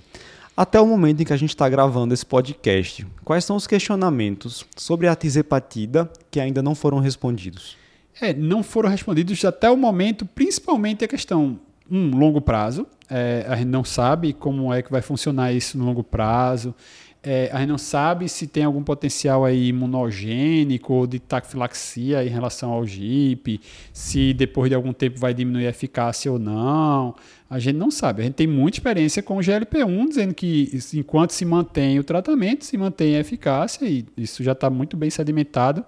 Até 0.56 0.80
o 0.80 0.86
momento 0.86 1.20
em 1.20 1.24
que 1.24 1.32
a 1.32 1.36
gente 1.36 1.50
está 1.50 1.68
gravando 1.68 2.12
esse 2.12 2.26
podcast, 2.26 3.06
quais 3.24 3.44
são 3.44 3.54
os 3.54 3.68
questionamentos 3.68 4.66
sobre 4.76 5.06
a 5.06 5.14
tisepatida 5.14 6.10
que 6.32 6.40
ainda 6.40 6.60
não 6.60 6.74
foram 6.74 6.98
respondidos? 6.98 7.76
É, 8.20 8.32
não 8.34 8.62
foram 8.62 8.88
respondidos 8.88 9.44
até 9.44 9.70
o 9.70 9.76
momento, 9.76 10.26
principalmente 10.26 11.04
a 11.04 11.08
questão 11.08 11.58
um 11.90 12.16
longo 12.16 12.40
prazo. 12.40 12.86
É, 13.08 13.46
a 13.48 13.56
gente 13.56 13.68
não 13.68 13.84
sabe 13.84 14.32
como 14.32 14.72
é 14.72 14.82
que 14.82 14.90
vai 14.90 15.00
funcionar 15.00 15.52
isso 15.52 15.78
no 15.78 15.84
longo 15.84 16.04
prazo. 16.04 16.74
É, 17.20 17.50
a 17.52 17.58
gente 17.58 17.68
não 17.68 17.78
sabe 17.78 18.28
se 18.28 18.46
tem 18.46 18.62
algum 18.62 18.82
potencial 18.82 19.44
aí 19.44 19.68
imunogênico 19.68 20.94
ou 20.94 21.06
de 21.06 21.18
taquifilaxia 21.18 22.24
em 22.24 22.28
relação 22.28 22.70
ao 22.70 22.86
GIP, 22.86 23.60
se 23.92 24.32
depois 24.32 24.70
de 24.70 24.76
algum 24.76 24.92
tempo 24.92 25.18
vai 25.18 25.34
diminuir 25.34 25.66
a 25.66 25.70
eficácia 25.70 26.30
ou 26.30 26.38
não. 26.38 27.16
A 27.50 27.58
gente 27.58 27.76
não 27.76 27.90
sabe. 27.90 28.22
A 28.22 28.24
gente 28.24 28.34
tem 28.34 28.46
muita 28.46 28.78
experiência 28.78 29.22
com 29.22 29.38
o 29.38 29.40
GLP-1, 29.40 30.08
dizendo 30.08 30.34
que 30.34 30.70
enquanto 30.94 31.32
se 31.32 31.44
mantém 31.44 31.98
o 31.98 32.04
tratamento, 32.04 32.64
se 32.64 32.76
mantém 32.76 33.16
a 33.16 33.20
eficácia, 33.20 33.84
e 33.84 34.06
isso 34.16 34.44
já 34.44 34.52
está 34.52 34.70
muito 34.70 34.96
bem 34.96 35.10
sedimentado. 35.10 35.84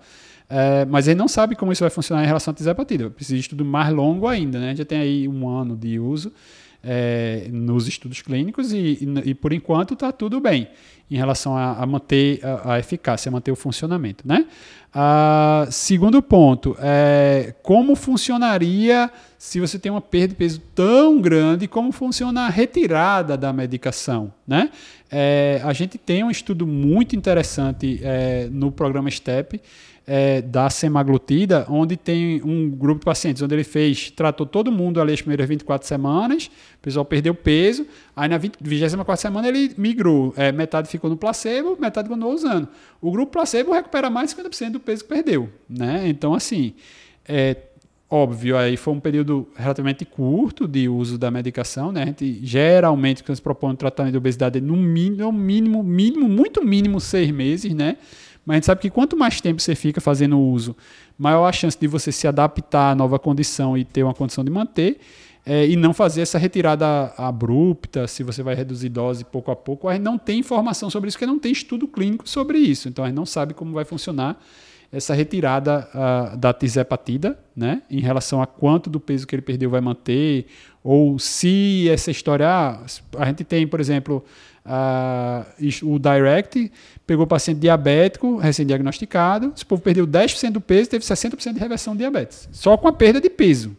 É, 0.50 0.84
mas 0.84 1.06
ele 1.06 1.16
não 1.16 1.28
sabe 1.28 1.54
como 1.54 1.70
isso 1.70 1.84
vai 1.84 1.90
funcionar 1.90 2.24
em 2.24 2.26
relação 2.26 2.50
à 2.50 2.54
tisapatida. 2.54 3.08
Precisa 3.08 3.36
de 3.36 3.40
estudo 3.40 3.64
mais 3.64 3.92
longo 3.94 4.26
ainda, 4.26 4.58
né? 4.58 4.74
Já 4.74 4.84
tem 4.84 4.98
aí 4.98 5.28
um 5.28 5.48
ano 5.48 5.76
de 5.76 6.00
uso 6.00 6.32
é, 6.82 7.48
nos 7.52 7.86
estudos 7.86 8.20
clínicos 8.22 8.72
e, 8.72 8.98
e, 9.00 9.30
e 9.30 9.34
por 9.34 9.52
enquanto 9.52 9.94
está 9.94 10.10
tudo 10.10 10.40
bem 10.40 10.68
em 11.10 11.16
relação 11.16 11.56
a, 11.56 11.72
a 11.72 11.86
manter 11.86 12.40
a, 12.44 12.74
a, 12.74 12.78
eficácia, 12.78 13.30
manter 13.30 13.50
o 13.50 13.56
funcionamento, 13.56 14.26
né? 14.26 14.46
Ah, 14.92 15.66
segundo 15.70 16.22
ponto, 16.22 16.76
é, 16.80 17.54
como 17.62 17.94
funcionaria 17.94 19.10
se 19.38 19.60
você 19.60 19.78
tem 19.78 19.90
uma 19.90 20.00
perda 20.00 20.28
de 20.28 20.34
peso 20.34 20.60
tão 20.74 21.20
grande, 21.20 21.66
como 21.66 21.92
funciona 21.92 22.42
a 22.42 22.48
retirada 22.48 23.36
da 23.36 23.52
medicação, 23.52 24.32
né? 24.46 24.70
É, 25.10 25.60
a 25.64 25.72
gente 25.72 25.98
tem 25.98 26.22
um 26.22 26.30
estudo 26.30 26.66
muito 26.66 27.16
interessante 27.16 28.00
é, 28.02 28.48
no 28.50 28.70
programa 28.70 29.10
STEP, 29.10 29.60
é, 30.12 30.42
da 30.42 30.68
semaglutida, 30.68 31.64
onde 31.68 31.96
tem 31.96 32.42
um 32.42 32.68
grupo 32.68 32.98
de 32.98 33.04
pacientes, 33.04 33.40
onde 33.42 33.54
ele 33.54 33.62
fez, 33.62 34.10
tratou 34.10 34.44
todo 34.44 34.72
mundo 34.72 35.00
ali 35.00 35.12
as 35.12 35.20
primeiras 35.20 35.48
24 35.48 35.86
semanas, 35.86 36.46
o 36.46 36.82
pessoal 36.82 37.04
perdeu 37.04 37.32
peso, 37.32 37.86
aí 38.16 38.28
na 38.28 38.36
20, 38.36 38.56
24 38.60 39.16
semana 39.16 39.46
ele 39.46 39.72
migrou, 39.78 40.34
é, 40.36 40.50
metade 40.50 40.88
ficou 40.88 41.08
no 41.08 41.16
placebo, 41.16 41.78
metade 41.80 42.08
continuou 42.08 42.34
usando. 42.34 42.66
O 43.00 43.12
grupo 43.12 43.30
placebo 43.30 43.70
recupera 43.70 44.10
mais 44.10 44.34
de 44.34 44.42
50% 44.42 44.72
do 44.72 44.80
peso 44.80 45.04
que 45.04 45.08
perdeu, 45.08 45.48
né? 45.68 46.08
Então, 46.08 46.34
assim, 46.34 46.74
é, 47.24 47.56
óbvio, 48.10 48.58
aí 48.58 48.76
foi 48.76 48.92
um 48.92 48.98
período 48.98 49.46
relativamente 49.54 50.04
curto 50.04 50.66
de 50.66 50.88
uso 50.88 51.16
da 51.18 51.30
medicação, 51.30 51.92
né? 51.92 52.02
A 52.02 52.06
gente 52.06 52.40
geralmente, 52.42 53.22
quando 53.22 53.36
se 53.36 53.42
propõe 53.42 53.74
um 53.74 53.76
tratamento 53.76 54.10
de 54.10 54.18
obesidade, 54.18 54.60
no 54.60 54.74
mínimo, 54.74 55.30
mínimo, 55.30 55.84
mínimo, 55.84 56.28
muito 56.28 56.64
mínimo 56.64 56.98
seis 56.98 57.30
meses, 57.30 57.72
né? 57.72 57.96
Mas 58.44 58.54
a 58.54 58.56
gente 58.56 58.66
sabe 58.66 58.80
que 58.80 58.90
quanto 58.90 59.16
mais 59.16 59.40
tempo 59.40 59.60
você 59.60 59.74
fica 59.74 60.00
fazendo 60.00 60.38
uso, 60.38 60.76
maior 61.18 61.46
a 61.46 61.52
chance 61.52 61.78
de 61.78 61.86
você 61.86 62.10
se 62.10 62.26
adaptar 62.26 62.92
à 62.92 62.94
nova 62.94 63.18
condição 63.18 63.76
e 63.76 63.84
ter 63.84 64.02
uma 64.02 64.14
condição 64.14 64.44
de 64.44 64.50
manter. 64.50 64.98
É, 65.44 65.66
e 65.66 65.74
não 65.74 65.94
fazer 65.94 66.20
essa 66.20 66.36
retirada 66.36 67.14
abrupta, 67.16 68.06
se 68.06 68.22
você 68.22 68.42
vai 68.42 68.54
reduzir 68.54 68.90
dose 68.90 69.24
pouco 69.24 69.50
a 69.50 69.56
pouco. 69.56 69.88
A 69.88 69.94
gente 69.94 70.02
não 70.02 70.18
tem 70.18 70.38
informação 70.38 70.90
sobre 70.90 71.08
isso, 71.08 71.16
porque 71.16 71.26
não 71.26 71.38
tem 71.38 71.50
estudo 71.50 71.88
clínico 71.88 72.28
sobre 72.28 72.58
isso. 72.58 72.88
Então 72.88 73.04
a 73.04 73.08
gente 73.08 73.16
não 73.16 73.24
sabe 73.24 73.54
como 73.54 73.72
vai 73.72 73.84
funcionar 73.84 74.38
essa 74.92 75.14
retirada 75.14 75.88
uh, 75.94 76.36
da 76.36 76.52
tisepatida, 76.52 77.38
né, 77.54 77.82
em 77.88 78.00
relação 78.00 78.42
a 78.42 78.46
quanto 78.46 78.90
do 78.90 78.98
peso 78.98 79.26
que 79.26 79.34
ele 79.34 79.42
perdeu 79.42 79.70
vai 79.70 79.80
manter, 79.80 80.46
ou 80.82 81.18
se 81.18 81.88
essa 81.88 82.10
história, 82.10 82.48
ah, 82.48 82.84
a 83.18 83.26
gente 83.26 83.44
tem, 83.44 83.66
por 83.66 83.80
exemplo, 83.80 84.24
o 85.82 85.98
Direct 85.98 86.70
pegou 87.06 87.26
paciente 87.26 87.58
diabético, 87.58 88.36
recém-diagnosticado, 88.36 89.52
esse 89.54 89.64
povo 89.64 89.82
perdeu 89.82 90.06
10% 90.06 90.52
do 90.52 90.60
peso, 90.60 90.90
teve 90.90 91.04
60% 91.04 91.54
de 91.54 91.58
reversão 91.58 91.94
de 91.94 91.98
diabetes, 91.98 92.48
só 92.52 92.76
com 92.76 92.86
a 92.86 92.92
perda 92.92 93.20
de 93.20 93.28
peso. 93.28 93.76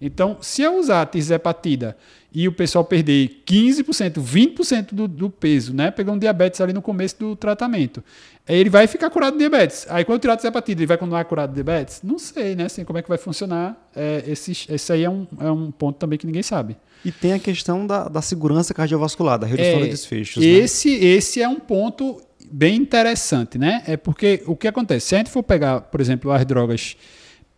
Então, 0.00 0.36
se 0.40 0.62
eu 0.62 0.78
usar 0.78 1.02
a 1.02 1.06
tisepatida 1.06 1.96
e 2.34 2.48
o 2.48 2.52
pessoal 2.52 2.84
perder 2.84 3.42
15%, 3.46 4.14
20% 4.20 4.92
do, 4.92 5.06
do 5.06 5.30
peso, 5.30 5.72
né? 5.72 5.92
Pegando 5.92 6.18
diabetes 6.18 6.60
ali 6.60 6.72
no 6.72 6.82
começo 6.82 7.16
do 7.16 7.36
tratamento. 7.36 8.02
Ele 8.48 8.68
vai 8.68 8.88
ficar 8.88 9.08
curado 9.08 9.34
de 9.34 9.38
diabetes. 9.38 9.86
Aí 9.88 10.04
quando 10.04 10.20
tirar 10.20 10.36
a 10.42 10.46
hepatite, 10.46 10.80
ele 10.80 10.86
vai 10.86 10.98
continuar 10.98 11.24
curado 11.26 11.50
de 11.50 11.54
diabetes? 11.54 12.00
Não 12.02 12.18
sei, 12.18 12.56
né? 12.56 12.64
Assim, 12.64 12.84
como 12.84 12.98
é 12.98 13.02
que 13.02 13.08
vai 13.08 13.18
funcionar. 13.18 13.88
É, 13.94 14.24
esse, 14.26 14.66
esse 14.68 14.92
aí 14.92 15.04
é 15.04 15.08
um, 15.08 15.28
é 15.38 15.50
um 15.50 15.70
ponto 15.70 15.96
também 15.96 16.18
que 16.18 16.26
ninguém 16.26 16.42
sabe. 16.42 16.76
E 17.04 17.12
tem 17.12 17.34
a 17.34 17.38
questão 17.38 17.86
da, 17.86 18.08
da 18.08 18.20
segurança 18.20 18.74
cardiovascular, 18.74 19.38
da 19.38 19.46
redução 19.46 19.78
é, 19.78 19.82
de 19.82 19.90
desfechos. 19.90 20.42
Né? 20.42 20.50
Esse, 20.50 20.90
né? 20.90 21.04
esse 21.04 21.40
é 21.40 21.48
um 21.48 21.60
ponto 21.60 22.20
bem 22.50 22.74
interessante, 22.74 23.58
né? 23.58 23.84
É 23.86 23.96
porque 23.96 24.42
o 24.46 24.56
que 24.56 24.66
acontece? 24.66 25.06
Se 25.06 25.14
a 25.14 25.18
gente 25.18 25.30
for 25.30 25.44
pegar, 25.44 25.82
por 25.82 26.00
exemplo, 26.00 26.32
as 26.32 26.44
drogas 26.44 26.96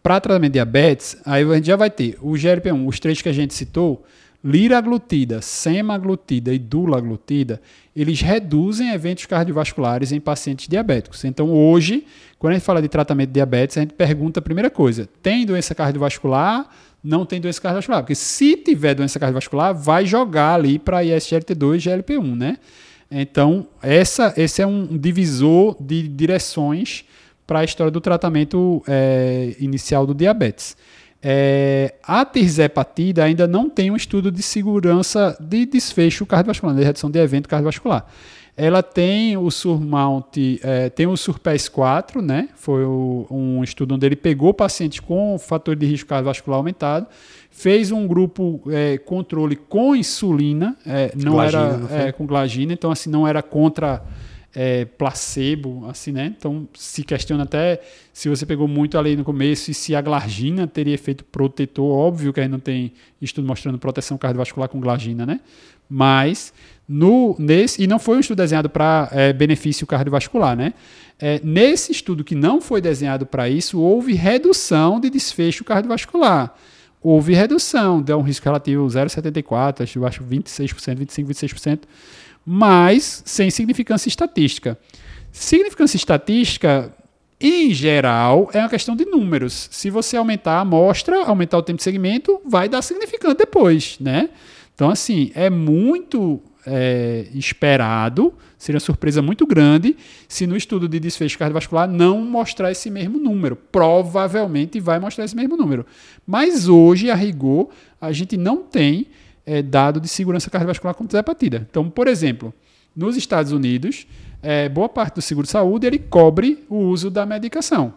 para 0.03 0.21
tratamento 0.21 0.53
de 0.53 0.57
diabetes, 0.59 1.17
aí 1.25 1.43
a 1.43 1.55
gente 1.55 1.67
já 1.67 1.77
vai 1.77 1.91
ter 1.91 2.19
o 2.21 2.33
GLP-1, 2.33 2.87
os 2.87 3.01
três 3.01 3.23
que 3.23 3.29
a 3.29 3.33
gente 3.33 3.55
citou, 3.55 4.05
liraglutida, 4.45 5.43
semaglutida 5.43 6.53
e 6.53 6.59
dulaglutida, 6.59 7.61
eles 7.95 8.21
reduzem 8.21 8.91
eventos 8.91 9.27
cardiovasculares 9.27 10.13
em 10.13 10.21
pacientes 10.21 10.69
diabéticos. 10.69 11.25
Então, 11.25 11.51
hoje, 11.51 12.07
quando 12.39 12.53
a 12.53 12.55
gente 12.55 12.65
fala 12.65 12.83
de 12.83 12.89
tratamento 12.89 13.29
de 13.29 13.35
diabetes, 13.35 13.77
a 13.77 13.81
gente 13.81 13.95
pergunta 13.95 14.41
a 14.41 14.43
primeira 14.43 14.71
coisa: 14.71 15.09
tem 15.23 15.45
doença 15.47 15.75
cardiovascular? 15.75 16.69
Não 17.03 17.25
tem 17.25 17.41
doença 17.41 17.61
cardiovascular? 17.61 18.03
Porque 18.03 18.15
se 18.15 18.57
tiver 18.57 18.95
doença 18.95 19.19
cardiovascular, 19.19 19.75
vai 19.75 20.05
jogar 20.07 20.55
ali 20.55 20.79
para 20.79 21.05
ISGLT2 21.05 21.77
e 21.77 21.79
GLP1, 21.79 22.37
né? 22.37 22.59
Então, 23.11 23.69
essa, 23.83 24.35
esse 24.37 24.61
é 24.61 24.67
um 24.67 24.99
divisor 24.99 25.77
de 25.81 26.09
direções 26.09 27.05
para 27.47 27.61
a 27.61 27.65
história 27.65 27.91
do 27.91 28.01
tratamento 28.01 28.83
é, 28.89 29.55
inicial 29.61 30.05
do 30.07 30.15
diabetes. 30.15 30.77
É, 31.29 31.93
a 32.05 32.25
tirzepatida 32.25 33.25
ainda 33.25 33.49
não 33.49 33.69
tem 33.69 33.91
um 33.91 33.97
estudo 33.97 34.31
de 34.31 34.41
segurança 34.45 35.37
de 35.41 35.67
desfecho 35.67 36.25
cardiovascular, 36.25 36.77
de 36.77 36.85
redução 36.85 37.11
de 37.11 37.19
evento 37.19 37.49
cardiovascular. 37.49 38.07
Ela 38.57 38.81
tem 38.81 39.37
o 39.37 39.51
Surmount, 39.51 40.39
é, 40.63 40.89
tem 40.89 41.09
o 41.09 41.17
Surpass 41.17 41.69
4, 41.69 42.23
né? 42.23 42.49
Foi 42.55 42.85
o, 42.85 43.27
um 43.29 43.65
estudo 43.65 43.97
onde 43.97 44.07
ele 44.07 44.15
pegou 44.15 44.55
pacientes 44.55 45.01
com 45.01 45.37
fator 45.37 45.75
de 45.75 45.85
risco 45.85 46.09
cardiovascular 46.09 46.59
aumentado, 46.59 47.09
fez 47.51 47.91
um 47.91 48.07
grupo 48.07 48.63
é, 48.69 48.97
controle 48.97 49.57
com 49.57 49.97
insulina, 49.97 50.77
é, 50.87 51.11
não 51.17 51.33
glagina, 51.33 51.89
era 51.91 52.05
não 52.05 52.13
com 52.13 52.25
glagina, 52.25 52.73
então 52.73 52.93
assim 52.93 53.11
não 53.11 53.27
era 53.27 53.43
contra 53.43 54.01
é, 54.59 54.87
placebo, 54.87 55.87
assim, 55.87 56.13
né? 56.13 56.35
Então 56.35 56.67
se 56.73 57.05
questiona 57.05 57.43
até 57.43 57.79
se 58.11 58.27
você 58.27 58.47
pegou 58.47 58.67
muito 58.67 58.97
ali 58.97 59.15
no 59.15 59.23
começo 59.23 59.71
e 59.71 59.75
se 59.75 59.95
a 59.95 60.01
glagina 60.01 60.67
teria 60.67 60.95
efeito 60.95 61.23
protetor. 61.25 61.95
Óbvio 61.95 62.33
que 62.33 62.41
a 62.41 62.43
gente 62.43 62.53
não 62.53 62.59
tem 62.59 62.95
estudo 63.21 63.47
mostrando 63.47 63.77
proteção 63.79 64.17
cardiovascular 64.17 64.71
com 64.71 64.81
glagina, 64.81 65.27
né? 65.27 65.41
Mas 65.91 66.55
no, 66.89 67.37
nesse, 67.39 67.83
e 67.83 67.87
não 67.87 67.99
foi 67.99 68.17
um 68.17 68.21
estudo 68.21 68.39
desenhado 68.39 68.71
para 68.71 69.11
é, 69.13 69.31
benefício 69.31 69.87
cardiovascular, 69.87 70.57
né? 70.57 70.73
É, 71.19 71.39
nesse 71.45 71.93
estudo 71.93 72.25
que 72.25 72.35
não 72.35 72.59
foi 72.59 72.81
desenhado 72.81 73.27
para 73.27 73.51
isso, 73.51 73.79
houve 73.79 74.15
redução 74.15 74.99
de 74.99 75.11
desfecho 75.11 75.65
cardiovascular. 75.65 76.55
Houve 77.03 77.35
redução, 77.35 78.01
deu 78.01 78.19
um 78.19 78.23
risco 78.23 78.47
relativo 78.47 78.87
0,74, 78.87 79.97
eu 79.97 80.07
acho 80.07 80.25
26%, 80.25 80.97
25%, 80.97 81.27
26% 81.27 81.81
mas 82.47 83.25
sem 83.27 83.51
significância 83.51 84.09
estatística. 84.09 84.79
Significância 85.33 85.97
estatística, 85.97 86.95
em 87.41 87.75
geral, 87.75 88.49
é 88.53 88.61
uma 88.61 88.69
questão 88.69 88.95
de 88.95 89.05
números. 89.05 89.69
Se 89.73 89.91
você 89.91 90.17
aumentar 90.17 90.53
a 90.53 90.61
amostra, 90.61 91.25
aumentar 91.25 91.59
o 91.59 91.63
tempo 91.63 91.79
de 91.79 91.83
segmento, 91.83 92.41
vai 92.47 92.69
dar 92.69 92.81
significante 92.83 93.39
depois, 93.39 93.99
né? 94.01 94.31
Então, 94.75 94.89
assim, 94.89 95.33
é 95.35 95.51
muito 95.51 96.41
é, 96.67 97.27
esperado, 97.35 98.33
seria 98.59 98.77
uma 98.77 98.81
surpresa 98.81 99.23
muito 99.23 99.47
grande 99.47 99.97
se 100.29 100.47
no 100.47 100.57
estudo 100.57 100.89
de 100.89 100.99
desfecho 101.01 101.39
cardiovascular 101.39 101.89
não 101.89 102.21
mostrar 102.23 102.71
esse 102.71 102.91
mesmo 102.91 103.19
número. 103.19 103.57
Provavelmente 103.57 104.79
vai 104.81 104.99
mostrar 104.99 105.25
esse 105.25 105.37
mesmo 105.37 105.57
número. 105.57 105.85
Mas 106.27 106.69
hoje, 106.69 107.11
a 107.11 107.15
rigor, 107.15 107.69
a 108.01 108.13
gente 108.13 108.37
não 108.37 108.59
tem 108.59 109.07
é, 109.47 109.63
dado 109.63 110.01
de 110.01 110.09
segurança 110.09 110.51
cardiovascular 110.51 110.95
contra 110.95 111.19
a 111.19 111.21
hepatite. 111.21 111.65
Então, 111.71 111.89
por 111.89 112.09
exemplo, 112.09 112.53
nos 112.95 113.17
Estados 113.17 113.53
Unidos, 113.53 114.07
é, 114.43 114.69
boa 114.69 114.89
parte 114.89 115.15
do 115.15 115.23
seguro-saúde 115.23 115.87
ele 115.87 115.99
cobre 115.99 116.65
o 116.69 116.77
uso 116.77 117.11
da 117.11 117.25
medicação. 117.25 117.95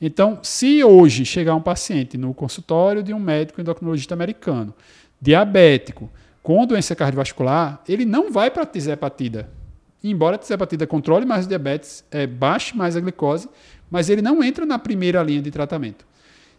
Então, 0.00 0.38
se 0.42 0.82
hoje 0.82 1.24
chegar 1.24 1.54
um 1.54 1.60
paciente 1.60 2.16
no 2.16 2.32
consultório 2.32 3.02
de 3.02 3.12
um 3.12 3.18
médico 3.18 3.60
endocrinologista 3.60 4.14
americano, 4.14 4.74
diabético, 5.20 6.10
com 6.42 6.66
doença 6.66 6.96
cardiovascular, 6.96 7.80
ele 7.88 8.04
não 8.04 8.30
vai 8.30 8.50
para 8.50 8.64
a 8.64 8.66
tisepatida. 8.66 9.48
Embora 10.02 10.34
a 10.34 10.38
tisepatida 10.38 10.86
controle 10.86 11.24
mais 11.24 11.46
o 11.46 11.48
diabetes, 11.48 12.04
é, 12.10 12.26
baixe 12.26 12.76
mais 12.76 12.96
a 12.96 13.00
glicose, 13.00 13.48
mas 13.88 14.10
ele 14.10 14.20
não 14.20 14.42
entra 14.42 14.66
na 14.66 14.78
primeira 14.78 15.22
linha 15.22 15.40
de 15.40 15.52
tratamento. 15.52 16.04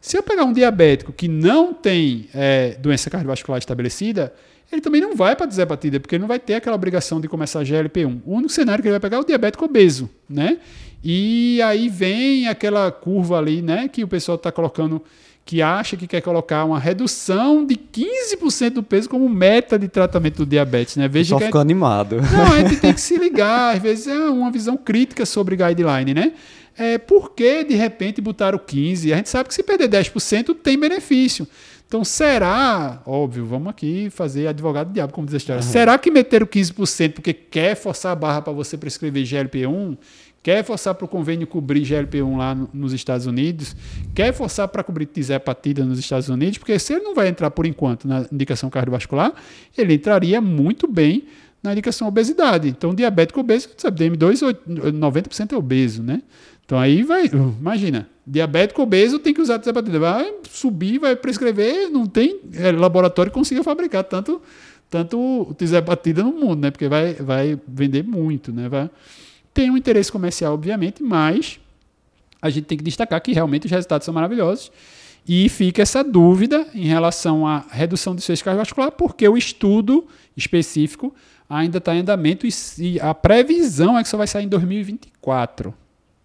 Se 0.04 0.18
eu 0.18 0.22
pegar 0.22 0.44
um 0.44 0.52
diabético 0.52 1.14
que 1.14 1.30
não 1.30 1.74
tem 1.74 2.28
é, 2.36 2.76
doença 2.78 3.10
cardiovascular 3.10 3.58
estabelecida, 3.58 4.34
ele 4.70 4.82
também 4.82 5.00
não 5.00 5.16
vai 5.16 5.34
para 5.34 5.46
a 5.46 5.48
desepatida, 5.48 5.98
porque 5.98 6.16
ele 6.16 6.20
não 6.20 6.28
vai 6.28 6.40
ter 6.40 6.56
aquela 6.56 6.76
obrigação 6.76 7.22
de 7.22 7.30
começar 7.30 7.62
a 7.62 7.64
GLP-1. 7.64 8.20
O 8.26 8.34
único 8.34 8.52
cenário 8.52 8.82
que 8.82 8.90
ele 8.90 9.00
vai 9.00 9.00
pegar 9.00 9.16
é 9.16 9.20
o 9.22 9.24
diabético 9.24 9.64
obeso, 9.64 10.10
né? 10.30 10.58
E 11.02 11.62
aí 11.62 11.88
vem 11.88 12.50
aquela 12.50 12.92
curva 12.92 13.38
ali, 13.38 13.62
né, 13.62 13.88
que 13.88 14.04
o 14.04 14.08
pessoal 14.08 14.36
está 14.36 14.52
colocando, 14.52 15.02
que 15.46 15.62
acha 15.62 15.96
que 15.96 16.06
quer 16.06 16.20
colocar 16.20 16.66
uma 16.66 16.80
redução 16.80 17.66
de 17.66 17.76
15% 17.78 18.72
do 18.72 18.84
peso 18.84 19.08
como 19.08 19.30
meta 19.30 19.80
de 19.80 19.88
tratamento 19.88 20.40
do 20.40 20.46
diabetes, 20.46 20.98
né? 20.98 21.08
Veja 21.08 21.30
Só 21.30 21.40
que 21.40 21.46
ficou 21.46 21.62
animado. 21.62 22.18
Não, 22.18 22.52
a 22.52 22.60
gente 22.60 22.76
tem 22.76 22.94
que 22.94 23.00
se 23.00 23.18
ligar, 23.18 23.78
às 23.78 23.82
vezes 23.82 24.08
é 24.08 24.18
uma 24.30 24.52
visão 24.52 24.76
crítica 24.76 25.26
sobre 25.26 25.56
guideline, 25.56 26.14
né? 26.14 26.34
É, 26.78 26.98
por 26.98 27.32
que 27.32 27.64
de 27.64 27.76
repente 27.76 28.22
botaram 28.22 28.58
15%? 28.58 29.14
A 29.14 29.18
gente 29.18 29.30
sabe 29.30 29.50
que 29.50 29.56
se 29.56 29.64
perder 29.64 29.90
10% 29.90 30.56
tem 30.56 30.78
benefício. 30.78 31.48
Então, 31.88 32.04
será, 32.04 33.04
óbvio, 33.06 33.46
vamos 33.46 33.68
aqui 33.68 34.10
fazer 34.10 34.48
advogado 34.48 34.88
do 34.88 34.94
diabo, 34.94 35.14
como 35.14 35.28
diz 35.28 35.36
a 35.36 35.38
história. 35.38 35.62
Uhum. 35.62 35.70
Será 35.70 35.96
que 35.98 36.10
meteram 36.10 36.48
15% 36.48 37.14
porque 37.14 37.34
quer 37.34 37.76
forçar 37.76 38.14
a 38.14 38.16
barra 38.16 38.42
para 38.42 38.52
você 38.52 38.76
prescrever 38.76 39.24
GLP-1? 39.24 39.98
Quer 40.42 40.64
forçar 40.64 40.96
para 40.96 41.06
o 41.06 41.08
convênio 41.08 41.46
cobrir 41.46 41.84
GLP-1 41.84 42.36
lá 42.36 42.56
no, 42.56 42.68
nos 42.74 42.94
Estados 42.94 43.28
Unidos? 43.28 43.76
Quer 44.16 44.34
forçar 44.34 44.68
para 44.68 44.84
cobrir 44.84 45.06
tisepatida 45.06 45.86
nos 45.86 46.00
Estados 46.00 46.30
Unidos? 46.30 46.58
Porque 46.58 46.78
se 46.80 46.94
ele 46.94 47.04
não 47.04 47.14
vai 47.14 47.28
entrar 47.28 47.52
por 47.52 47.66
enquanto 47.66 48.08
na 48.08 48.26
indicação 48.32 48.72
cardiovascular, 48.72 49.32
ele 49.78 49.94
entraria 49.94 50.42
muito 50.42 50.88
bem 50.88 51.28
na 51.64 51.72
indicação 51.72 52.08
obesidade. 52.10 52.68
Então, 52.68 52.94
diabético 52.94 53.40
obeso, 53.40 53.70
sabe, 53.78 54.10
DM2, 54.10 54.58
90% 54.68 55.54
é 55.54 55.56
obeso, 55.56 56.04
né? 56.04 56.22
Então 56.66 56.80
aí 56.80 57.04
vai, 57.04 57.30
imagina, 57.60 58.08
diabético 58.26 58.82
obeso 58.82 59.20
tem 59.20 59.34
que 59.34 59.42
usar 59.42 59.60
tisapatina, 59.60 60.00
vai 60.00 60.34
subir, 60.50 60.98
vai 60.98 61.16
prescrever, 61.16 61.90
não 61.90 62.06
tem 62.06 62.40
é, 62.54 62.72
laboratório 62.72 63.32
que 63.32 63.38
consiga 63.38 63.64
fabricar 63.64 64.04
tanto 64.04 64.42
tanto 64.90 65.56
tisapatina 65.58 66.22
no 66.22 66.32
mundo, 66.32 66.62
né? 66.62 66.72
Porque 66.72 66.88
vai, 66.88 67.16
vai 67.16 67.60
vender 67.68 68.04
muito, 68.04 68.54
né? 68.54 68.70
Vai, 68.70 68.90
tem 69.52 69.72
um 69.72 69.76
interesse 69.76 70.12
comercial, 70.12 70.54
obviamente, 70.54 71.02
mas 71.02 71.60
a 72.40 72.50
gente 72.50 72.66
tem 72.66 72.78
que 72.78 72.84
destacar 72.84 73.20
que 73.20 73.34
realmente 73.34 73.66
os 73.66 73.72
resultados 73.72 74.06
são 74.06 74.14
maravilhosos. 74.14 74.72
E 75.28 75.50
fica 75.50 75.82
essa 75.82 76.04
dúvida 76.04 76.68
em 76.76 76.86
relação 76.86 77.48
à 77.48 77.66
redução 77.72 78.14
de 78.14 78.18
desfecho 78.18 78.44
cardiovascular, 78.44 78.92
porque 78.92 79.28
o 79.28 79.36
estudo 79.36 80.06
específico 80.38 81.16
ainda 81.50 81.80
está 81.80 81.96
em 81.96 82.00
andamento 82.00 82.46
e 82.78 83.00
a 83.00 83.14
previsão 83.16 83.98
é 83.98 84.04
que 84.04 84.10
só 84.10 84.18
vai 84.18 84.28
sair 84.28 84.46
em 84.46 84.50
2024 84.50 85.74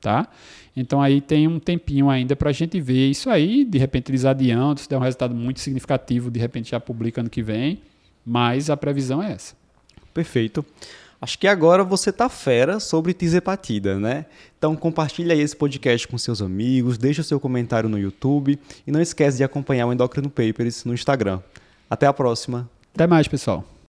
tá? 0.00 0.28
Então 0.76 1.00
aí 1.00 1.20
tem 1.20 1.48
um 1.48 1.58
tempinho 1.58 2.08
ainda 2.08 2.36
para 2.36 2.50
a 2.50 2.52
gente 2.52 2.80
ver 2.80 3.10
isso 3.10 3.28
aí, 3.28 3.64
de 3.64 3.78
repente 3.78 4.10
eles 4.10 4.24
adiantam, 4.24 4.82
se 4.82 4.88
der 4.88 4.96
um 4.96 5.00
resultado 5.00 5.34
muito 5.34 5.60
significativo, 5.60 6.30
de 6.30 6.38
repente 6.38 6.70
já 6.70 6.80
publica 6.80 7.20
ano 7.20 7.30
que 7.30 7.42
vem, 7.42 7.80
mas 8.24 8.70
a 8.70 8.76
previsão 8.76 9.22
é 9.22 9.32
essa. 9.32 9.54
Perfeito. 10.14 10.64
Acho 11.20 11.36
que 11.36 11.48
agora 11.48 11.82
você 11.82 12.12
tá 12.12 12.28
fera 12.28 12.78
sobre 12.78 13.12
tisepatida, 13.12 13.98
né? 13.98 14.26
Então 14.56 14.76
compartilha 14.76 15.34
aí 15.34 15.40
esse 15.40 15.56
podcast 15.56 16.06
com 16.06 16.16
seus 16.16 16.40
amigos, 16.40 16.96
deixa 16.96 17.22
o 17.22 17.24
seu 17.24 17.40
comentário 17.40 17.88
no 17.88 17.98
YouTube 17.98 18.58
e 18.86 18.92
não 18.92 19.00
esquece 19.00 19.38
de 19.38 19.44
acompanhar 19.44 19.86
o 19.86 19.92
Endocrino 19.92 20.30
Papers 20.30 20.84
no 20.84 20.94
Instagram. 20.94 21.40
Até 21.90 22.06
a 22.06 22.12
próxima. 22.12 22.70
Até 22.94 23.06
mais, 23.06 23.26
pessoal. 23.26 23.77